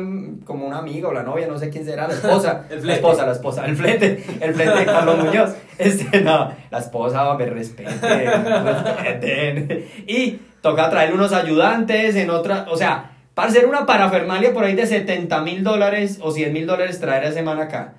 como 0.45 0.65
una 0.65 0.79
amiga 0.79 1.09
o 1.09 1.13
la 1.13 1.23
novia, 1.23 1.47
no 1.47 1.57
sé 1.57 1.69
quién 1.69 1.85
será, 1.85 2.07
la 2.07 2.13
esposa. 2.13 2.65
El 2.69 2.85
la 2.85 2.93
esposa, 2.93 3.25
la 3.25 3.31
esposa, 3.33 3.65
el 3.65 3.75
flete, 3.75 4.23
el 4.41 4.53
flete 4.53 4.79
de 4.79 4.85
Carlos 4.85 5.23
Muñoz. 5.23 5.55
Este, 5.75 6.21
no, 6.21 6.53
la 6.69 6.77
esposa, 6.77 7.33
me 7.33 7.47
respeten, 7.47 7.99
respeten. 7.99 9.85
Y 10.05 10.39
toca 10.61 10.87
traerle 10.87 11.15
unos 11.15 11.33
ayudantes 11.33 12.15
en 12.15 12.29
otra, 12.29 12.67
o 12.69 12.77
sea, 12.77 13.11
para 13.33 13.49
hacer 13.49 13.65
una 13.65 13.87
parafernalia 13.87 14.53
por 14.53 14.63
ahí 14.63 14.75
de 14.75 14.85
70 14.85 15.41
mil 15.41 15.63
dólares 15.63 16.19
o 16.21 16.31
100 16.31 16.53
mil 16.53 16.67
dólares 16.67 16.99
traer 16.99 17.23
a 17.23 17.29
ese 17.29 17.41
man 17.41 17.59
acá. 17.59 17.95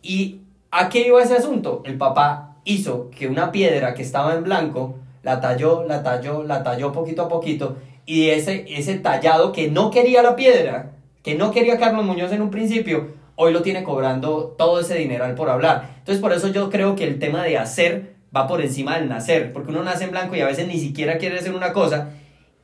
¿Y 0.00 0.40
a 0.70 0.88
qué 0.88 1.06
iba 1.06 1.22
ese 1.22 1.36
asunto? 1.36 1.82
El 1.84 1.98
papá 1.98 2.56
hizo 2.64 3.10
que 3.10 3.26
una 3.26 3.52
piedra 3.52 3.92
que 3.92 4.00
estaba 4.00 4.32
en 4.32 4.44
blanco 4.44 4.96
la 5.22 5.40
talló, 5.40 5.84
la 5.84 6.02
talló, 6.02 6.42
la 6.42 6.62
talló 6.62 6.92
poquito 6.92 7.22
a 7.22 7.28
poquito 7.28 7.76
y 8.06 8.28
ese, 8.30 8.64
ese 8.68 8.98
tallado 8.98 9.52
que 9.52 9.70
no 9.70 9.90
quería 9.90 10.22
la 10.22 10.36
piedra, 10.36 10.92
que 11.22 11.34
no 11.34 11.50
quería 11.52 11.78
Carlos 11.78 12.04
Muñoz 12.04 12.32
en 12.32 12.42
un 12.42 12.50
principio, 12.50 13.08
hoy 13.36 13.52
lo 13.52 13.62
tiene 13.62 13.82
cobrando 13.84 14.54
todo 14.58 14.80
ese 14.80 14.96
dineral 14.96 15.34
por 15.34 15.48
hablar. 15.48 15.90
Entonces 15.98 16.20
por 16.20 16.32
eso 16.32 16.48
yo 16.48 16.68
creo 16.70 16.96
que 16.96 17.04
el 17.04 17.18
tema 17.18 17.42
de 17.44 17.58
hacer 17.58 18.14
va 18.34 18.46
por 18.46 18.60
encima 18.60 18.98
del 18.98 19.08
nacer, 19.08 19.52
porque 19.52 19.70
uno 19.70 19.82
nace 19.82 20.04
en 20.04 20.10
blanco 20.10 20.34
y 20.36 20.40
a 20.40 20.46
veces 20.46 20.66
ni 20.66 20.78
siquiera 20.78 21.18
quiere 21.18 21.38
hacer 21.38 21.54
una 21.54 21.72
cosa 21.72 22.10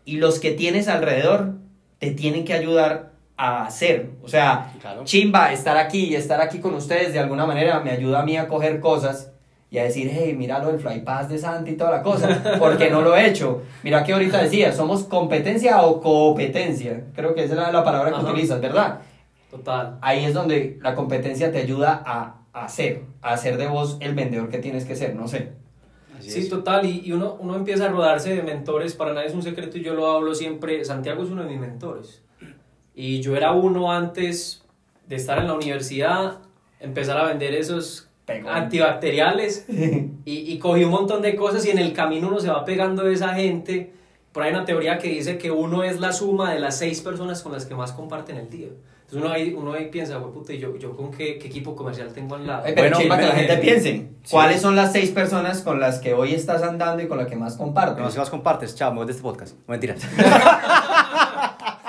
y 0.05 0.17
los 0.17 0.41
que 0.41 0.53
tienes 0.53 0.89
alrededor 0.89 1.55
te 1.99 2.11
tienen 2.13 2.45
que 2.45 2.55
ayudar 2.55 3.13
a 3.37 3.67
hacer. 3.67 4.11
O 4.23 4.29
sea, 4.29 4.73
Claro. 4.81 5.05
chimba, 5.05 5.53
estar 5.53 5.77
aquí 5.77 6.05
y 6.07 6.15
estar 6.15 6.41
aquí 6.41 6.59
con 6.59 6.75
ustedes 6.75 7.13
de 7.13 7.19
alguna 7.19 7.47
manera 7.47 7.81
me 7.81 7.91
ayuda 7.91 8.21
a 8.21 8.25
mí 8.25 8.37
a 8.37 8.49
coger 8.49 8.81
cosas 8.81 9.33
y 9.71 9.79
a 9.79 9.85
decir, 9.85 10.11
hey, 10.13 10.35
mira 10.37 10.59
lo 10.61 10.69
del 10.73 10.81
fly 10.81 11.01
pass 11.01 11.29
de 11.29 11.37
Santi 11.39 11.73
y 11.73 11.77
toda 11.77 11.91
la 11.91 12.03
cosa, 12.03 12.57
porque 12.59 12.89
no 12.91 13.03
lo 13.03 13.15
he 13.17 13.27
hecho. 13.29 13.63
Mira 13.83 14.03
que 14.03 14.13
ahorita 14.15 14.43
decía, 14.43 14.73
somos 14.73 15.05
competencia 15.05 15.83
o 15.83 16.01
competencia. 16.01 17.05
Creo 17.15 17.35
que 17.35 17.45
esa 17.45 17.53
es 17.55 17.59
la, 17.61 17.73
la 17.73 17.85
palabra 17.85 18.11
que 18.11 18.17
Ajá. 18.17 18.31
utilizas, 18.31 18.61
¿verdad? 18.61 19.01
Total. 19.51 19.99
Ahí 20.01 20.25
es 20.25 20.33
donde 20.35 20.79
la 20.83 20.95
competencia 20.95 21.53
te 21.53 21.59
ayuda 21.59 22.03
a, 22.07 22.37
a 22.53 22.65
hacer, 22.65 23.03
a 23.23 23.33
hacer 23.35 23.57
de 23.59 23.67
vos 23.67 23.97
el 24.01 24.15
vendedor 24.15 24.49
que 24.49 24.59
tienes 24.59 24.85
que 24.87 24.97
ser, 24.97 25.15
no 25.15 25.29
sé. 25.29 25.53
Así 26.19 26.31
Sí, 26.31 26.41
es. 26.41 26.49
total, 26.49 26.85
y, 26.87 27.03
y 27.05 27.13
uno, 27.13 27.37
uno 27.39 27.55
empieza 27.55 27.85
a 27.85 27.89
rodarse 27.89 28.35
de 28.35 28.43
mentores, 28.43 28.95
para 28.95 29.13
nadie 29.13 29.29
es 29.29 29.35
un 29.35 29.43
secreto 29.43 29.79
y 29.79 29.83
yo 29.83 29.95
lo 29.95 30.11
hablo 30.11 30.35
siempre, 30.35 30.85
Santiago 30.85 31.23
es 31.23 31.31
uno 31.31 31.43
de 31.45 31.49
mis 31.51 31.61
mentores. 31.61 32.23
Y 32.95 33.21
yo 33.21 33.37
era 33.37 33.53
uno 33.53 33.93
antes 33.93 34.65
de 35.07 35.17
estar 35.17 35.39
en 35.39 35.47
la 35.47 35.55
universidad, 35.55 36.39
empezar 36.81 37.17
a 37.19 37.25
vender 37.29 37.55
esos 37.55 38.08
Antibacteriales 38.49 39.67
y, 40.25 40.53
y 40.53 40.59
cogí 40.59 40.85
un 40.85 40.91
montón 40.91 41.23
de 41.23 41.35
cosas 41.37 41.65
y 41.67 41.71
en 41.71 41.79
el 41.79 41.93
camino 41.93 42.29
uno 42.29 42.41
se 42.41 42.49
va 42.49 42.65
pegando 42.65 43.05
de 43.05 43.15
esa 43.15 43.35
gente. 43.35 43.93
Por 44.33 44.43
ahí 44.43 44.51
hay 44.51 44.57
una 44.57 44.65
teoría 44.65 44.99
que 44.99 45.09
dice 45.09 45.39
que 45.39 45.51
uno 45.51 45.83
es 45.83 45.99
la 46.01 46.13
suma 46.13 46.53
de 46.53 46.61
las 46.61 46.77
seis 46.79 47.01
personas 47.01 47.43
con 47.43 47.53
las 47.53 47.65
que 47.67 47.75
más 47.75 47.93
comparten 47.93 48.37
el 48.37 48.51
día. 48.51 48.69
Entonces 49.01 49.25
uno 49.25 49.31
ahí, 49.33 49.55
uno 49.57 49.73
ahí 49.73 49.87
piensa, 49.91 50.19
"Hue 50.19 50.31
puta, 50.31 50.53
¿y 50.53 50.59
yo, 50.59 50.77
yo 50.77 50.95
con 50.95 51.11
qué, 51.11 51.39
qué 51.39 51.47
equipo 51.49 51.75
comercial 51.75 52.13
tengo 52.13 52.35
al 52.35 52.47
lado? 52.47 52.63
Ay, 52.67 52.73
pero 52.75 52.89
Bueno, 52.91 52.99
chimba 52.99 53.17
que 53.19 53.27
la 53.27 53.33
gente 53.35 53.57
piense, 53.57 53.93
Sí. 54.23 54.31
¿cuáles 54.31 54.61
son 54.61 54.77
las 54.77 54.93
seis 54.93 55.09
personas 55.11 55.63
con 55.63 55.81
las 55.81 55.99
que 55.99 56.13
hoy 56.13 56.35
estás 56.35 56.63
andando 56.63 57.03
y 57.03 57.09
con 57.09 57.17
las 57.17 57.27
que 57.27 57.35
más 57.37 57.57
compartes? 57.57 58.05
No, 58.05 58.11
si 58.11 58.19
más 58.19 58.29
compartes, 58.29 58.77
voy 58.95 59.07
de 59.07 59.13
este 59.13 59.23
podcast. 59.23 59.55
No, 59.67 59.73
mentiras. 59.73 60.03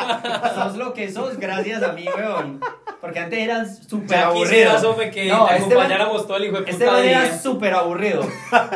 sos 0.56 0.78
lo 0.78 0.94
que 0.94 1.12
sos 1.12 1.38
gracias 1.38 1.84
a 1.84 1.94
mí, 1.94 2.06
weón. 2.18 2.60
Porque 3.02 3.20
antes 3.20 3.40
eras 3.40 3.80
súper 3.88 4.18
aburrido. 4.18 4.72
que 5.12 5.26
No, 5.28 5.46
te 5.46 5.54
este 5.56 5.60
man- 5.76 5.86
acompañáramos 5.86 6.28
todo 6.28 6.38
el 6.38 6.46
hijo 6.46 6.62
de 6.62 6.70
Este 6.72 6.86
puta 6.86 6.98
man 6.98 7.06
era 7.06 7.40
súper 7.40 7.74
aburrido. 7.74 8.22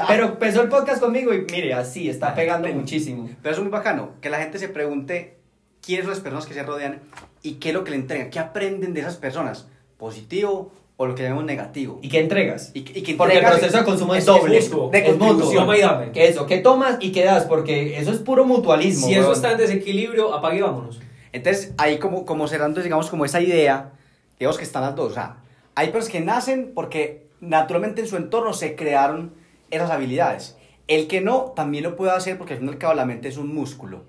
Pero 0.07 0.25
empezó 0.27 0.61
el 0.61 0.69
podcast 0.69 1.01
conmigo 1.01 1.33
y 1.33 1.41
mire, 1.51 1.73
así, 1.73 2.09
está 2.09 2.33
pegando 2.33 2.67
muchísimo. 2.69 3.29
Pero 3.41 3.53
eso 3.53 3.61
es 3.61 3.63
muy 3.63 3.71
bacano, 3.71 4.11
que 4.21 4.29
la 4.29 4.37
gente 4.39 4.59
se 4.59 4.69
pregunte 4.69 5.37
quiénes 5.81 6.05
son 6.05 6.11
las 6.13 6.21
personas 6.21 6.45
que 6.45 6.53
se 6.53 6.63
rodean 6.63 7.01
y 7.41 7.55
qué 7.55 7.69
es 7.69 7.73
lo 7.75 7.83
que 7.83 7.91
le 7.91 7.97
entregan, 7.97 8.29
qué 8.29 8.39
aprenden 8.39 8.93
de 8.93 9.01
esas 9.01 9.17
personas, 9.17 9.67
positivo 9.97 10.71
o 10.95 11.05
lo 11.07 11.15
que 11.15 11.23
llamamos 11.23 11.43
negativo. 11.45 11.99
¿Y 12.01 12.07
qué 12.07 12.19
entregas? 12.19 12.71
Y, 12.73 12.79
y 12.79 13.01
que 13.03 13.15
Porque 13.15 13.39
el 13.39 13.43
proceso 13.45 13.77
de 13.79 13.83
consumo 13.83 14.13
es, 14.15 14.19
es 14.19 14.25
doble. 14.25 14.59
justo, 14.61 14.89
de 14.91 14.99
es 14.99 15.17
mutuo. 15.17 15.51
Toma 15.51 15.75
y 15.77 15.81
dame. 15.81 16.11
Que 16.11 16.27
eso, 16.29 16.45
¿qué 16.45 16.59
tomas 16.59 16.97
y 17.01 17.11
qué 17.11 17.25
das? 17.25 17.43
Porque 17.45 17.97
eso 17.99 18.11
es 18.11 18.19
puro 18.19 18.45
mutualismo. 18.45 19.07
Si 19.07 19.13
eso 19.13 19.23
weón. 19.23 19.33
está 19.33 19.51
en 19.51 19.57
desequilibrio, 19.57 20.33
apague 20.33 20.59
y 20.59 20.61
vámonos. 20.61 21.01
Entonces, 21.33 21.73
ahí 21.77 21.97
como, 21.97 22.25
como 22.25 22.47
cerrando, 22.47 22.81
digamos, 22.81 23.09
como 23.09 23.25
esa 23.25 23.41
idea, 23.41 23.91
digamos 24.39 24.57
que 24.57 24.63
están 24.63 24.83
las 24.83 24.95
dos. 24.95 25.11
O 25.11 25.15
sea, 25.15 25.37
hay 25.75 25.87
personas 25.87 26.09
que 26.11 26.21
nacen 26.21 26.71
porque 26.73 27.27
naturalmente 27.41 28.01
en 28.01 28.07
su 28.07 28.15
entorno 28.17 28.53
se 28.53 28.75
crearon 28.75 29.33
esas 29.71 29.89
habilidades. 29.91 30.55
El 30.87 31.07
que 31.07 31.21
no, 31.21 31.53
también 31.55 31.83
lo 31.83 31.95
puede 31.95 32.11
hacer 32.11 32.37
porque 32.37 32.53
al 32.53 32.59
fin 32.59 32.67
y 32.67 32.71
al 32.71 32.77
cabo 32.77 32.93
la 32.93 33.05
mente 33.05 33.27
es 33.27 33.37
un 33.37 33.53
músculo. 33.53 34.03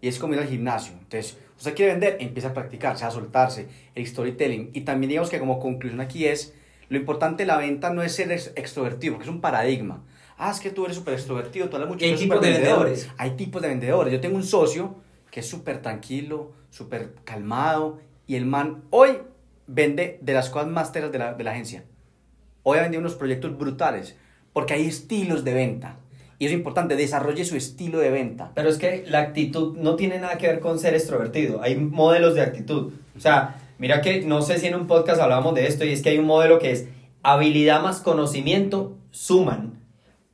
Y 0.00 0.08
es 0.08 0.18
como 0.18 0.32
ir 0.34 0.40
al 0.40 0.48
gimnasio. 0.48 0.94
Entonces, 0.94 1.36
usted 1.58 1.74
quiere 1.74 1.92
vender, 1.92 2.16
empieza 2.20 2.48
a 2.48 2.54
practicarse, 2.54 3.04
a 3.04 3.10
soltarse, 3.10 3.68
el 3.94 4.06
storytelling. 4.06 4.70
Y 4.72 4.80
también 4.82 5.10
digamos 5.10 5.28
que 5.28 5.38
como 5.38 5.60
conclusión 5.60 6.00
aquí 6.00 6.26
es, 6.26 6.54
lo 6.88 6.96
importante 6.96 7.42
de 7.42 7.46
la 7.46 7.58
venta 7.58 7.90
no 7.90 8.02
es 8.02 8.14
ser 8.14 8.32
ex- 8.32 8.52
extrovertido, 8.56 9.14
porque 9.14 9.28
es 9.28 9.34
un 9.34 9.42
paradigma. 9.42 10.02
Ah, 10.38 10.50
es 10.50 10.60
que 10.60 10.70
tú 10.70 10.86
eres 10.86 10.96
súper 10.96 11.14
extrovertido, 11.14 11.68
tú 11.68 11.76
hablas 11.76 11.90
mucho, 11.90 12.06
Y 12.06 12.08
hay 12.08 12.14
tú 12.14 12.16
eres 12.16 12.22
tipos 12.30 12.40
de 12.40 12.50
vendedores. 12.52 13.10
Hay 13.18 13.30
tipos 13.32 13.60
de 13.60 13.68
vendedores. 13.68 14.12
Yo 14.14 14.20
tengo 14.20 14.36
un 14.36 14.44
socio 14.44 14.94
que 15.30 15.40
es 15.40 15.48
súper 15.48 15.82
tranquilo, 15.82 16.52
súper 16.70 17.14
calmado, 17.24 17.98
y 18.26 18.36
el 18.36 18.46
man 18.46 18.84
hoy 18.90 19.18
vende 19.66 20.18
de 20.22 20.32
las 20.32 20.50
cosas 20.50 20.68
más 20.68 20.92
teras 20.92 21.12
de 21.12 21.18
la, 21.18 21.34
de 21.34 21.44
la 21.44 21.52
agencia. 21.52 21.84
Hoy 22.62 22.78
ha 22.78 22.82
vendido 22.82 23.00
unos 23.00 23.14
proyectos 23.14 23.56
brutales, 23.56 24.16
porque 24.52 24.74
hay 24.74 24.86
estilos 24.86 25.44
de 25.44 25.54
venta. 25.54 25.96
Y 26.38 26.46
es 26.46 26.52
importante, 26.52 26.96
desarrolle 26.96 27.44
su 27.44 27.54
estilo 27.54 27.98
de 27.98 28.10
venta. 28.10 28.52
Pero 28.54 28.70
es 28.70 28.78
que 28.78 29.04
la 29.06 29.20
actitud 29.20 29.76
no 29.76 29.96
tiene 29.96 30.18
nada 30.18 30.38
que 30.38 30.46
ver 30.46 30.60
con 30.60 30.78
ser 30.78 30.94
extrovertido. 30.94 31.60
Hay 31.62 31.76
modelos 31.76 32.34
de 32.34 32.40
actitud. 32.40 32.94
O 33.14 33.20
sea, 33.20 33.60
mira 33.78 34.00
que 34.00 34.22
no 34.22 34.40
sé 34.40 34.58
si 34.58 34.66
en 34.66 34.74
un 34.74 34.86
podcast 34.86 35.20
hablábamos 35.20 35.54
de 35.54 35.66
esto 35.66 35.84
y 35.84 35.92
es 35.92 36.00
que 36.00 36.08
hay 36.08 36.18
un 36.18 36.24
modelo 36.24 36.58
que 36.58 36.72
es 36.72 36.88
habilidad 37.22 37.82
más 37.82 38.00
conocimiento 38.00 38.96
suman. 39.10 39.79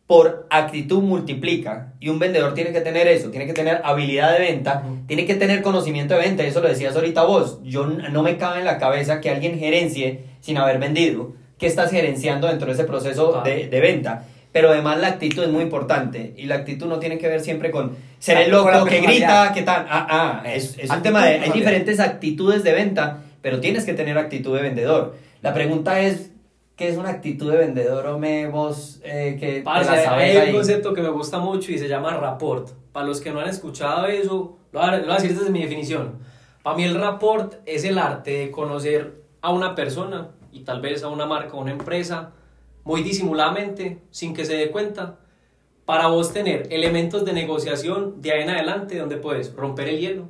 Por 0.06 0.46
actitud 0.50 1.02
multiplica. 1.02 1.94
Y 1.98 2.08
un 2.08 2.18
vendedor 2.18 2.54
tiene 2.54 2.72
que 2.72 2.80
tener 2.80 3.08
eso. 3.08 3.30
Tiene 3.30 3.46
que 3.46 3.52
tener 3.52 3.80
habilidad 3.84 4.32
de 4.32 4.38
venta. 4.38 4.84
Ujú. 4.84 5.06
Tiene 5.06 5.26
que 5.26 5.34
tener 5.34 5.62
conocimiento 5.62 6.14
de 6.14 6.20
venta. 6.20 6.44
Eso 6.44 6.60
lo 6.60 6.68
decías 6.68 6.94
ahorita 6.94 7.24
vos. 7.24 7.60
Yo 7.64 7.86
no 7.86 8.22
me 8.22 8.36
cabe 8.36 8.60
en 8.60 8.64
la 8.64 8.78
cabeza 8.78 9.20
que 9.20 9.30
alguien 9.30 9.58
gerencie 9.58 10.24
sin 10.40 10.58
haber 10.58 10.78
vendido. 10.78 11.32
¿Qué 11.58 11.66
estás 11.66 11.90
gerenciando 11.90 12.46
dentro 12.46 12.66
de 12.68 12.74
ese 12.74 12.84
proceso 12.84 13.42
de, 13.44 13.68
de 13.68 13.80
venta? 13.80 14.26
pero 14.56 14.70
además 14.70 14.98
la 15.00 15.08
actitud 15.08 15.42
es 15.42 15.50
muy 15.50 15.62
importante 15.62 16.32
y 16.34 16.46
la 16.46 16.54
actitud 16.54 16.86
no 16.86 16.98
tiene 16.98 17.18
que 17.18 17.28
ver 17.28 17.42
siempre 17.42 17.70
con 17.70 17.94
ser 18.18 18.38
el 18.38 18.50
loco 18.50 18.86
que 18.86 19.02
grita, 19.02 19.52
que 19.52 19.60
tal. 19.60 19.84
Ah, 19.86 20.06
ah, 20.08 20.50
es, 20.50 20.78
es 20.78 20.88
un 20.88 21.02
tema 21.02 21.26
de. 21.26 21.40
Hay 21.40 21.50
diferentes 21.50 22.00
actitudes 22.00 22.64
de 22.64 22.72
venta, 22.72 23.18
pero 23.42 23.60
tienes 23.60 23.84
que 23.84 23.92
tener 23.92 24.16
actitud 24.16 24.56
de 24.56 24.62
vendedor. 24.62 25.14
La 25.42 25.52
pregunta 25.52 26.00
es: 26.00 26.30
¿qué 26.76 26.88
es 26.88 26.96
una 26.98 27.08
actitud 27.10 27.50
de 27.50 27.56
vendedor, 27.56 28.06
Ome? 28.06 28.48
Vos 28.48 29.00
eh, 29.02 29.36
que 29.40 29.52
te 29.54 29.62
Parce, 29.62 29.90
la 29.90 30.04
sabes 30.04 30.30
hay 30.30 30.36
un 30.36 30.42
ahí? 30.42 30.52
concepto 30.52 30.92
que 30.92 31.02
me 31.02 31.08
gusta 31.08 31.38
mucho 31.38 31.72
y 31.72 31.78
se 31.78 31.88
llama 31.88 32.16
rapport. 32.16 32.70
Para 32.92 33.06
los 33.06 33.20
que 33.20 33.32
no 33.32 33.40
han 33.40 33.48
escuchado 33.48 34.06
eso, 34.06 34.58
lo 34.72 34.80
voy 34.80 34.90
a 34.90 35.14
decir 35.14 35.36
desde 35.36 35.50
mi 35.50 35.62
definición. 35.62 36.18
Para 36.62 36.76
mí 36.76 36.84
el 36.84 36.94
rapport 37.00 37.54
es 37.64 37.84
el 37.84 37.98
arte 37.98 38.30
de 38.30 38.50
conocer 38.50 39.22
a 39.40 39.52
una 39.52 39.74
persona 39.74 40.30
y 40.52 40.60
tal 40.60 40.80
vez 40.80 41.02
a 41.02 41.08
una 41.08 41.26
marca 41.26 41.54
o 41.56 41.60
una 41.60 41.72
empresa 41.72 42.32
muy 42.84 43.02
disimuladamente, 43.02 44.02
sin 44.10 44.34
que 44.34 44.44
se 44.44 44.56
dé 44.56 44.70
cuenta, 44.70 45.18
para 45.84 46.08
vos 46.08 46.32
tener 46.32 46.68
elementos 46.70 47.24
de 47.24 47.32
negociación 47.32 48.20
de 48.20 48.32
ahí 48.32 48.42
en 48.42 48.50
adelante 48.50 48.98
donde 48.98 49.16
puedes 49.16 49.54
romper 49.54 49.88
el 49.88 49.98
hielo, 49.98 50.28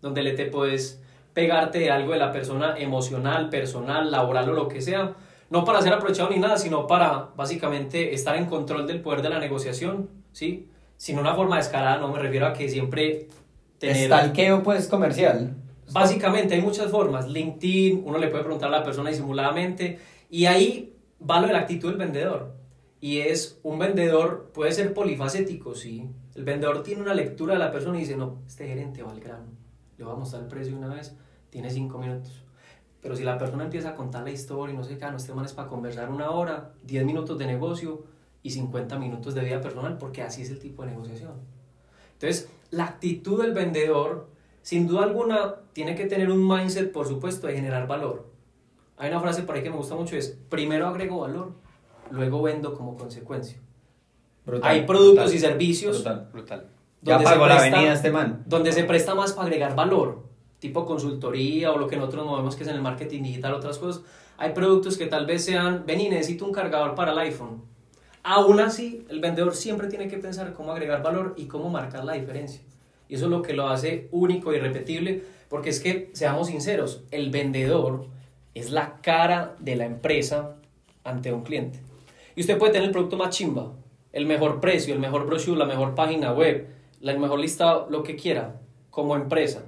donde 0.00 0.22
le 0.22 0.32
te 0.32 0.46
puedes 0.46 1.02
pegarte 1.32 1.78
de 1.78 1.90
algo 1.90 2.12
de 2.12 2.18
la 2.18 2.32
persona 2.32 2.76
emocional, 2.78 3.50
personal, 3.50 4.10
laboral 4.10 4.48
o 4.50 4.52
lo 4.52 4.68
que 4.68 4.80
sea, 4.80 5.14
no 5.50 5.64
para 5.64 5.82
ser 5.82 5.92
aprovechado 5.92 6.30
ni 6.30 6.38
nada, 6.38 6.58
sino 6.58 6.86
para 6.86 7.30
básicamente 7.36 8.14
estar 8.14 8.36
en 8.36 8.46
control 8.46 8.86
del 8.86 9.00
poder 9.00 9.22
de 9.22 9.28
la 9.28 9.38
negociación, 9.38 10.10
¿sí? 10.32 10.68
Sin 10.96 11.18
una 11.18 11.34
forma 11.34 11.56
descarada, 11.56 11.98
no 11.98 12.08
me 12.12 12.18
refiero 12.18 12.46
a 12.46 12.52
que 12.52 12.68
siempre 12.68 13.28
tener... 13.78 13.96
Estalqueo, 13.96 14.62
pues, 14.62 14.88
comercial. 14.88 15.54
Básicamente 15.92 16.54
hay 16.54 16.62
muchas 16.62 16.90
formas. 16.90 17.28
LinkedIn, 17.28 18.02
uno 18.04 18.18
le 18.18 18.28
puede 18.28 18.42
preguntar 18.42 18.68
a 18.68 18.78
la 18.78 18.84
persona 18.84 19.10
disimuladamente 19.10 19.98
y 20.30 20.46
ahí 20.46 20.94
va 21.28 21.40
lo 21.40 21.46
de 21.46 21.52
la 21.52 21.60
actitud 21.60 21.88
del 21.88 21.98
vendedor. 21.98 22.54
Y 23.00 23.18
es, 23.18 23.60
un 23.62 23.78
vendedor 23.78 24.50
puede 24.52 24.72
ser 24.72 24.94
polifacético, 24.94 25.74
sí. 25.74 26.08
El 26.34 26.44
vendedor 26.44 26.82
tiene 26.82 27.02
una 27.02 27.14
lectura 27.14 27.54
de 27.54 27.60
la 27.60 27.70
persona 27.70 27.98
y 27.98 28.00
dice, 28.00 28.16
no, 28.16 28.38
este 28.46 28.66
gerente 28.66 29.02
va 29.02 29.12
al 29.12 29.20
grano, 29.20 29.46
le 29.96 30.04
voy 30.04 30.14
a 30.14 30.16
mostrar 30.16 30.42
el 30.42 30.48
precio 30.48 30.76
una 30.76 30.88
vez, 30.88 31.14
tiene 31.50 31.70
cinco 31.70 31.98
minutos. 31.98 32.42
Pero 33.06 33.14
si 33.16 33.22
la 33.22 33.38
persona 33.38 33.62
empieza 33.62 33.90
a 33.90 33.94
contar 33.94 34.24
la 34.24 34.30
historia 34.32 34.74
y 34.74 34.76
no 34.76 34.82
sé 34.82 34.98
qué, 34.98 35.04
ah, 35.04 35.12
no, 35.12 35.16
este 35.16 35.32
man 35.32 35.44
es 35.44 35.52
para 35.52 35.68
conversar 35.68 36.10
una 36.10 36.30
hora, 36.30 36.72
10 36.82 37.04
minutos 37.04 37.38
de 37.38 37.46
negocio 37.46 38.02
y 38.42 38.50
50 38.50 38.98
minutos 38.98 39.32
de 39.32 39.42
vida 39.44 39.60
personal, 39.60 39.96
porque 39.96 40.22
así 40.22 40.42
es 40.42 40.50
el 40.50 40.58
tipo 40.58 40.82
de 40.82 40.90
negociación. 40.90 41.34
Entonces, 42.14 42.50
la 42.72 42.86
actitud 42.86 43.40
del 43.40 43.52
vendedor, 43.52 44.26
sin 44.62 44.88
duda 44.88 45.04
alguna, 45.04 45.54
tiene 45.72 45.94
que 45.94 46.06
tener 46.06 46.32
un 46.32 46.48
mindset, 46.48 46.90
por 46.90 47.06
supuesto, 47.06 47.46
de 47.46 47.54
generar 47.54 47.86
valor. 47.86 48.26
Hay 48.96 49.08
una 49.10 49.20
frase 49.20 49.44
por 49.44 49.54
ahí 49.54 49.62
que 49.62 49.70
me 49.70 49.76
gusta 49.76 49.94
mucho, 49.94 50.16
es, 50.16 50.36
primero 50.48 50.88
agrego 50.88 51.20
valor, 51.20 51.52
luego 52.10 52.42
vendo 52.42 52.74
como 52.74 52.96
consecuencia. 52.96 53.60
Brutal, 54.44 54.68
Hay 54.68 54.84
productos 54.84 55.26
brutal, 55.26 55.34
y 55.36 55.38
servicios 55.38 55.96
brutal. 56.02 56.28
Brutal. 56.32 56.66
Ya 57.02 57.12
donde 57.14 57.28
se 57.28 57.34
pagó 57.34 57.46
la 57.46 57.56
presta- 57.58 57.76
avenida 57.76 57.92
este 57.92 58.10
man. 58.10 58.42
donde 58.46 58.72
se 58.72 58.82
presta 58.82 59.14
más 59.14 59.32
para 59.32 59.46
agregar 59.46 59.76
valor, 59.76 60.24
tipo 60.66 60.84
consultoría 60.84 61.72
o 61.72 61.78
lo 61.78 61.86
que 61.86 61.96
nosotros 61.96 62.26
movemos 62.26 62.56
que 62.56 62.64
es 62.64 62.68
en 62.68 62.76
el 62.76 62.82
marketing 62.82 63.22
digital, 63.22 63.54
otras 63.54 63.78
cosas. 63.78 64.02
Hay 64.36 64.52
productos 64.52 64.98
que 64.98 65.06
tal 65.06 65.24
vez 65.24 65.44
sean, 65.44 65.84
vení, 65.86 66.08
necesito 66.08 66.44
un 66.44 66.52
cargador 66.52 66.94
para 66.94 67.12
el 67.12 67.18
iPhone. 67.18 67.62
Aún 68.22 68.58
así, 68.60 69.06
el 69.08 69.20
vendedor 69.20 69.54
siempre 69.54 69.88
tiene 69.88 70.08
que 70.08 70.18
pensar 70.18 70.52
cómo 70.52 70.72
agregar 70.72 71.02
valor 71.02 71.34
y 71.36 71.46
cómo 71.46 71.70
marcar 71.70 72.04
la 72.04 72.14
diferencia. 72.14 72.60
Y 73.08 73.14
eso 73.14 73.26
es 73.26 73.30
lo 73.30 73.42
que 73.42 73.52
lo 73.52 73.68
hace 73.68 74.08
único 74.10 74.52
y 74.52 74.58
repetible, 74.58 75.22
porque 75.48 75.70
es 75.70 75.78
que, 75.78 76.10
seamos 76.12 76.48
sinceros, 76.48 77.04
el 77.12 77.30
vendedor 77.30 78.06
es 78.54 78.72
la 78.72 78.96
cara 79.00 79.54
de 79.60 79.76
la 79.76 79.84
empresa 79.84 80.56
ante 81.04 81.32
un 81.32 81.42
cliente. 81.42 81.78
Y 82.34 82.40
usted 82.40 82.58
puede 82.58 82.72
tener 82.72 82.88
el 82.88 82.92
producto 82.92 83.16
más 83.16 83.30
chimba, 83.30 83.72
el 84.12 84.26
mejor 84.26 84.60
precio, 84.60 84.92
el 84.92 85.00
mejor 85.00 85.26
brochure, 85.26 85.58
la 85.58 85.66
mejor 85.66 85.94
página 85.94 86.32
web, 86.32 86.66
la 87.00 87.16
mejor 87.16 87.38
listado, 87.38 87.86
lo 87.88 88.02
que 88.02 88.16
quiera, 88.16 88.60
como 88.90 89.14
empresa. 89.14 89.64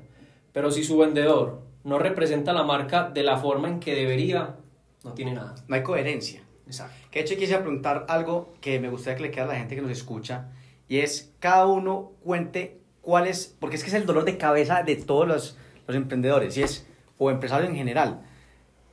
Pero 0.58 0.72
si 0.72 0.82
su 0.82 0.98
vendedor 0.98 1.60
no 1.84 2.00
representa 2.00 2.52
la 2.52 2.64
marca 2.64 3.10
de 3.10 3.22
la 3.22 3.36
forma 3.36 3.68
en 3.68 3.78
que 3.78 3.94
debería, 3.94 4.56
no 5.04 5.12
tiene 5.12 5.32
nada. 5.32 5.54
No 5.68 5.76
hay 5.76 5.84
coherencia. 5.84 6.42
Exacto. 6.66 6.96
Que 7.12 7.20
de 7.20 7.26
hecho 7.26 7.38
quisiera 7.38 7.62
preguntar 7.62 8.06
algo 8.08 8.54
que 8.60 8.80
me 8.80 8.90
gustaría 8.90 9.18
que 9.18 9.22
le 9.22 9.30
quede 9.30 9.42
a 9.42 9.46
la 9.46 9.54
gente 9.54 9.76
que 9.76 9.82
nos 9.82 9.92
escucha 9.92 10.48
y 10.88 10.98
es 10.98 11.32
cada 11.38 11.66
uno 11.66 12.10
cuente 12.24 12.80
cuál 13.02 13.28
es, 13.28 13.56
porque 13.60 13.76
es 13.76 13.84
que 13.84 13.90
es 13.90 13.94
el 13.94 14.04
dolor 14.04 14.24
de 14.24 14.36
cabeza 14.36 14.82
de 14.82 14.96
todos 14.96 15.28
los, 15.28 15.56
los 15.86 15.96
emprendedores 15.96 16.56
y 16.56 16.64
es, 16.64 16.88
o 17.18 17.30
empresarios 17.30 17.70
en 17.70 17.76
general, 17.76 18.22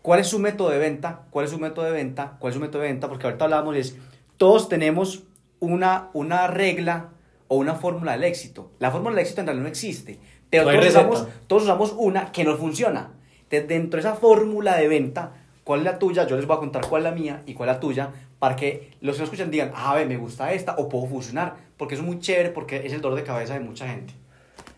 cuál 0.03 0.19
es 0.19 0.27
su 0.27 0.37
método 0.37 0.69
de 0.69 0.77
venta, 0.77 1.23
cuál 1.31 1.45
es 1.45 1.51
su 1.51 1.57
método 1.57 1.85
de 1.85 1.93
venta, 1.93 2.37
cuál 2.37 2.51
es 2.51 2.57
su 2.57 2.61
método 2.61 2.83
de 2.83 2.89
venta, 2.89 3.09
porque 3.09 3.25
ahorita 3.25 3.45
hablábamos 3.45 3.75
es, 3.75 3.97
todos 4.37 4.69
tenemos 4.69 5.23
una, 5.59 6.11
una 6.13 6.45
regla 6.45 7.09
o 7.47 7.57
una 7.57 7.73
fórmula 7.73 8.11
del 8.11 8.23
éxito. 8.23 8.71
La 8.77 8.91
fórmula 8.91 9.15
del 9.15 9.23
éxito 9.23 9.41
en 9.41 9.47
realidad 9.47 9.63
no 9.63 9.69
existe, 9.69 10.19
pero 10.49 10.65
No 10.65 10.71
todos 10.71 10.87
usamos, 10.87 11.27
todos 11.47 11.63
usamos 11.63 11.93
una 11.97 12.31
que 12.31 12.43
no 12.43 12.55
funciona. 12.55 13.11
Entonces, 13.43 13.67
dentro 13.67 14.01
de 14.01 14.07
esa 14.07 14.15
fórmula 14.15 14.77
de 14.77 14.87
venta, 14.87 15.33
¿cuál 15.63 15.81
es 15.81 15.85
la 15.85 15.99
tuya? 15.99 16.27
Yo 16.27 16.35
les 16.35 16.47
voy 16.47 16.57
a 16.57 16.59
contar 16.59 16.87
cuál 16.87 17.05
es 17.05 17.11
la 17.11 17.15
mía 17.15 17.43
y 17.45 17.53
cuál 17.53 17.69
es 17.69 17.75
la 17.75 17.79
tuya, 17.79 18.09
para 18.39 18.55
que 18.55 18.91
los 19.01 19.15
que 19.15 19.21
nos 19.21 19.27
escuchan 19.29 19.51
digan, 19.51 19.71
ah, 19.75 19.95
ve, 19.95 20.05
me 20.05 20.17
gusta 20.17 20.53
esta 20.53 20.75
o 20.77 20.89
puedo 20.89 21.05
fusionar, 21.05 21.55
porque 21.77 21.95
es 21.95 22.01
muy 22.01 22.19
chévere, 22.19 22.49
porque 22.49 22.85
es 22.85 22.93
el 22.93 23.01
dolor 23.01 23.17
de 23.17 23.23
cabeza 23.23 23.53
de 23.53 23.59
mucha 23.59 23.87
gente. 23.87 24.13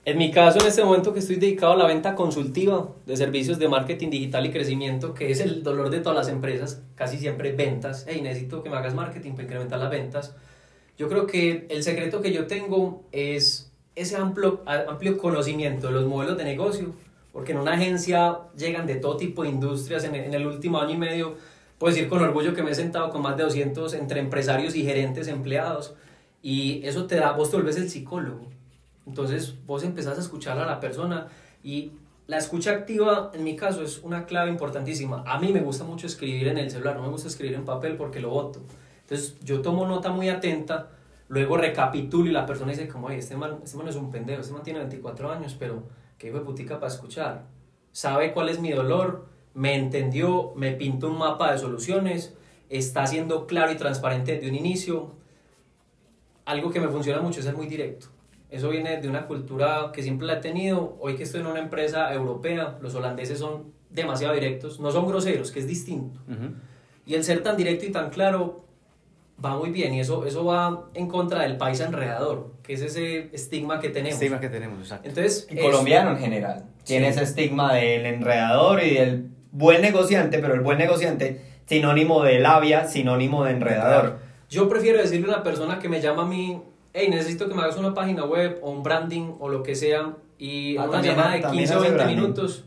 En 0.08 0.18
mi 0.18 0.32
caso, 0.32 0.62
en 0.62 0.68
este 0.68 0.86
momento 0.86 1.12
que 1.12 1.20
estoy 1.20 1.36
dedicado 1.36 1.74
a 1.74 1.76
la 1.76 1.86
venta 1.86 2.16
consultiva 2.16 2.88
de 3.06 3.18
servicios 3.18 3.60
de 3.60 3.68
marketing 3.68 4.10
digital 4.10 4.46
y 4.46 4.52
crecimiento, 4.52 5.14
que 5.14 5.32
es 5.32 5.42
el 5.42 5.64
dolor 5.64 5.90
de 5.90 6.00
todas 6.00 6.18
las 6.18 6.30
empresas, 6.30 6.82
casi 6.96 7.18
siempre 7.18 7.52
ventas. 7.52 8.06
Hey, 8.08 8.22
necesito 8.22 8.64
que 8.64 8.70
me 8.70 8.78
hagas 8.78 8.96
marketing 8.96 9.32
para 9.32 9.44
incrementar 9.44 9.80
las 9.80 9.90
ventas. 9.90 10.34
Yo 10.98 11.10
creo 11.10 11.28
que 11.28 11.68
el 11.70 11.84
secreto 11.84 12.22
que 12.22 12.32
yo 12.32 12.48
tengo 12.48 13.04
es 13.12 13.67
ese 13.98 14.16
amplio, 14.16 14.62
amplio 14.66 15.18
conocimiento 15.18 15.88
de 15.88 15.94
los 15.94 16.06
modelos 16.06 16.38
de 16.38 16.44
negocio, 16.44 16.94
porque 17.34 17.52
en 17.52 17.58
una 17.58 17.74
agencia 17.74 18.40
llegan 18.56 18.88
de 18.88 18.96
todo 18.96 19.18
tipo 19.18 19.44
de 19.44 19.50
industrias. 19.50 20.04
En, 20.04 20.16
en 20.16 20.34
el 20.34 20.46
último 20.46 20.80
año 20.80 20.94
y 20.94 20.98
medio, 20.98 21.36
puedo 21.78 21.94
decir 21.94 22.08
con 22.08 22.22
orgullo 22.22 22.54
que 22.54 22.64
me 22.64 22.72
he 22.72 22.76
sentado 22.76 23.10
con 23.10 23.22
más 23.22 23.36
de 23.36 23.44
200 23.44 23.94
entre 23.96 24.20
empresarios 24.20 24.76
y 24.76 24.84
gerentes 24.84 25.28
empleados, 25.28 25.96
y 26.42 26.86
eso 26.86 27.08
te 27.08 27.16
da, 27.16 27.32
vos 27.32 27.50
te 27.50 27.58
vuelves 27.58 27.78
el 27.78 27.90
psicólogo. 27.90 28.48
Entonces 29.06 29.56
vos 29.66 29.84
empezás 29.84 30.18
a 30.18 30.22
escuchar 30.22 30.60
a 30.60 30.66
la 30.66 30.80
persona 30.80 31.28
y 31.64 31.92
la 32.28 32.38
escucha 32.38 32.72
activa, 32.72 33.32
en 33.34 33.44
mi 33.46 33.56
caso, 33.56 33.82
es 33.82 34.00
una 34.04 34.26
clave 34.26 34.52
importantísima. 34.52 35.24
A 35.26 35.40
mí 35.40 35.54
me 35.54 35.62
gusta 35.62 35.86
mucho 35.86 36.08
escribir 36.08 36.50
en 36.50 36.58
el 36.58 36.70
celular, 36.70 36.98
no 36.98 37.04
me 37.04 37.10
gusta 37.10 37.30
escribir 37.30 37.56
en 37.56 37.64
papel 37.64 37.96
porque 37.96 38.20
lo 38.20 38.30
voto. 38.30 38.62
Entonces 39.02 39.36
yo 39.44 39.62
tomo 39.62 39.88
nota 39.88 40.12
muy 40.12 40.28
atenta, 40.28 40.90
luego 41.30 41.58
recapitulo 41.58 42.30
y 42.30 42.34
la 42.34 42.46
persona 42.46 42.72
dice 42.72 42.88
como, 42.88 43.08
oye, 43.08 43.18
este 43.18 43.36
man, 43.36 43.60
este 43.64 43.78
man 43.78 43.88
es 43.88 43.96
un 43.96 44.12
pendejo, 44.12 44.42
este 44.42 44.54
man 44.54 44.64
tiene 44.64 44.80
24 44.80 45.32
años, 45.32 45.56
pero 45.58 45.84
qué 46.18 46.28
hijo 46.28 46.40
de 46.40 46.46
putica 46.46 46.80
para 46.80 46.92
escuchar. 46.92 47.46
Sabe 47.92 48.34
cuál 48.34 48.50
es 48.50 48.60
mi 48.60 48.72
dolor, 48.72 49.28
me 49.54 49.76
entendió, 49.76 50.54
me 50.56 50.72
pintó 50.72 51.10
un 51.10 51.18
mapa 51.18 51.52
de 51.52 51.58
soluciones, 51.58 52.36
está 52.70 53.08
siendo 53.08 53.48
claro 53.48 53.72
y 53.72 53.76
transparente 53.76 54.34
desde 54.34 54.50
un 54.50 54.56
inicio. 54.56 55.16
Algo 56.46 56.70
que 56.70 56.80
me 56.80 56.88
funciona 56.88 57.22
mucho 57.22 57.40
es 57.40 57.46
ser 57.46 57.56
muy 57.56 57.68
directo. 57.68 58.08
Eso 58.50 58.70
viene 58.70 59.02
de 59.02 59.10
una 59.10 59.28
cultura 59.28 59.92
que 59.94 60.02
siempre 60.02 60.26
la 60.26 60.34
he 60.34 60.42
tenido. 60.42 60.96
Hoy 61.02 61.16
que 61.16 61.24
estoy 61.24 61.42
en 61.42 61.48
una 61.48 61.60
empresa 61.60 62.14
europea, 62.14 62.78
los 62.82 62.96
holandeses 62.96 63.40
son 63.40 63.74
demasiado 63.90 64.34
directos, 64.34 64.80
no 64.80 64.92
son 64.92 65.08
groseros, 65.08 65.52
que 65.52 65.60
es 65.60 65.68
distinto. 65.68 66.20
Y 67.06 67.16
el 67.16 67.24
ser 67.24 67.44
tan 67.44 67.58
directo 67.58 67.86
y 67.86 67.92
tan 67.92 68.10
claro 68.10 68.67
va 69.44 69.56
muy 69.58 69.70
bien 69.70 69.94
y 69.94 70.00
eso, 70.00 70.26
eso 70.26 70.44
va 70.46 70.86
en 70.94 71.08
contra 71.08 71.44
del 71.44 71.58
país 71.58 71.80
enredador, 71.80 72.52
que 72.64 72.74
es 72.74 72.82
ese 72.82 73.30
estigma 73.34 73.80
que 73.80 73.90
tenemos. 73.90 74.16
Estigma 74.16 74.40
que 74.40 74.50
tenemos, 74.50 74.80
exacto. 74.80 75.08
Entonces, 75.10 75.48
Y 75.52 75.58
colombiano 75.58 76.12
en 76.12 76.18
general. 76.18 76.66
Tiene 76.84 77.08
Sí. 77.08 77.12
ese 77.20 77.24
estigma 77.24 77.74
del 77.74 78.06
enredador 78.06 78.82
y 78.84 78.96
del 78.96 79.30
buen 79.52 79.82
negociante, 79.82 80.40
pero 80.40 80.54
el 80.54 80.62
buen 80.62 80.78
negociante, 80.78 81.42
sinónimo 81.66 82.24
de 82.24 82.40
labia, 82.40 82.88
sinónimo 82.88 83.44
de 83.46 83.52
enredador. 83.52 84.20
Yo 84.50 84.70
prefiero 84.70 84.98
decirle 85.00 85.28
a 85.32 85.36
una 85.36 85.44
persona 85.44 85.80
que 85.80 85.90
me 85.90 86.00
llama 86.02 86.24
a 86.24 86.26
mí, 86.26 86.62
hey, 86.94 87.08
necesito 87.10 87.48
que 87.48 87.54
me 87.54 87.62
hagas 87.62 87.78
una 87.78 87.94
página 87.94 88.24
web 88.26 88.60
o 88.62 88.72
un 88.72 88.82
branding 88.84 89.34
o 89.40 89.50
lo 89.50 89.62
que 89.64 89.76
sea, 89.76 90.14
y 90.40 90.78
Ah, 90.78 90.84
una 90.84 90.92
también- 90.94 91.16
llamada 91.16 91.34
de 91.36 91.42
también 91.42 91.62
15 91.64 91.74
o 91.74 91.78
hace 91.78 91.88
20 91.90 92.04
branding. 92.04 92.22
minutos. 92.22 92.66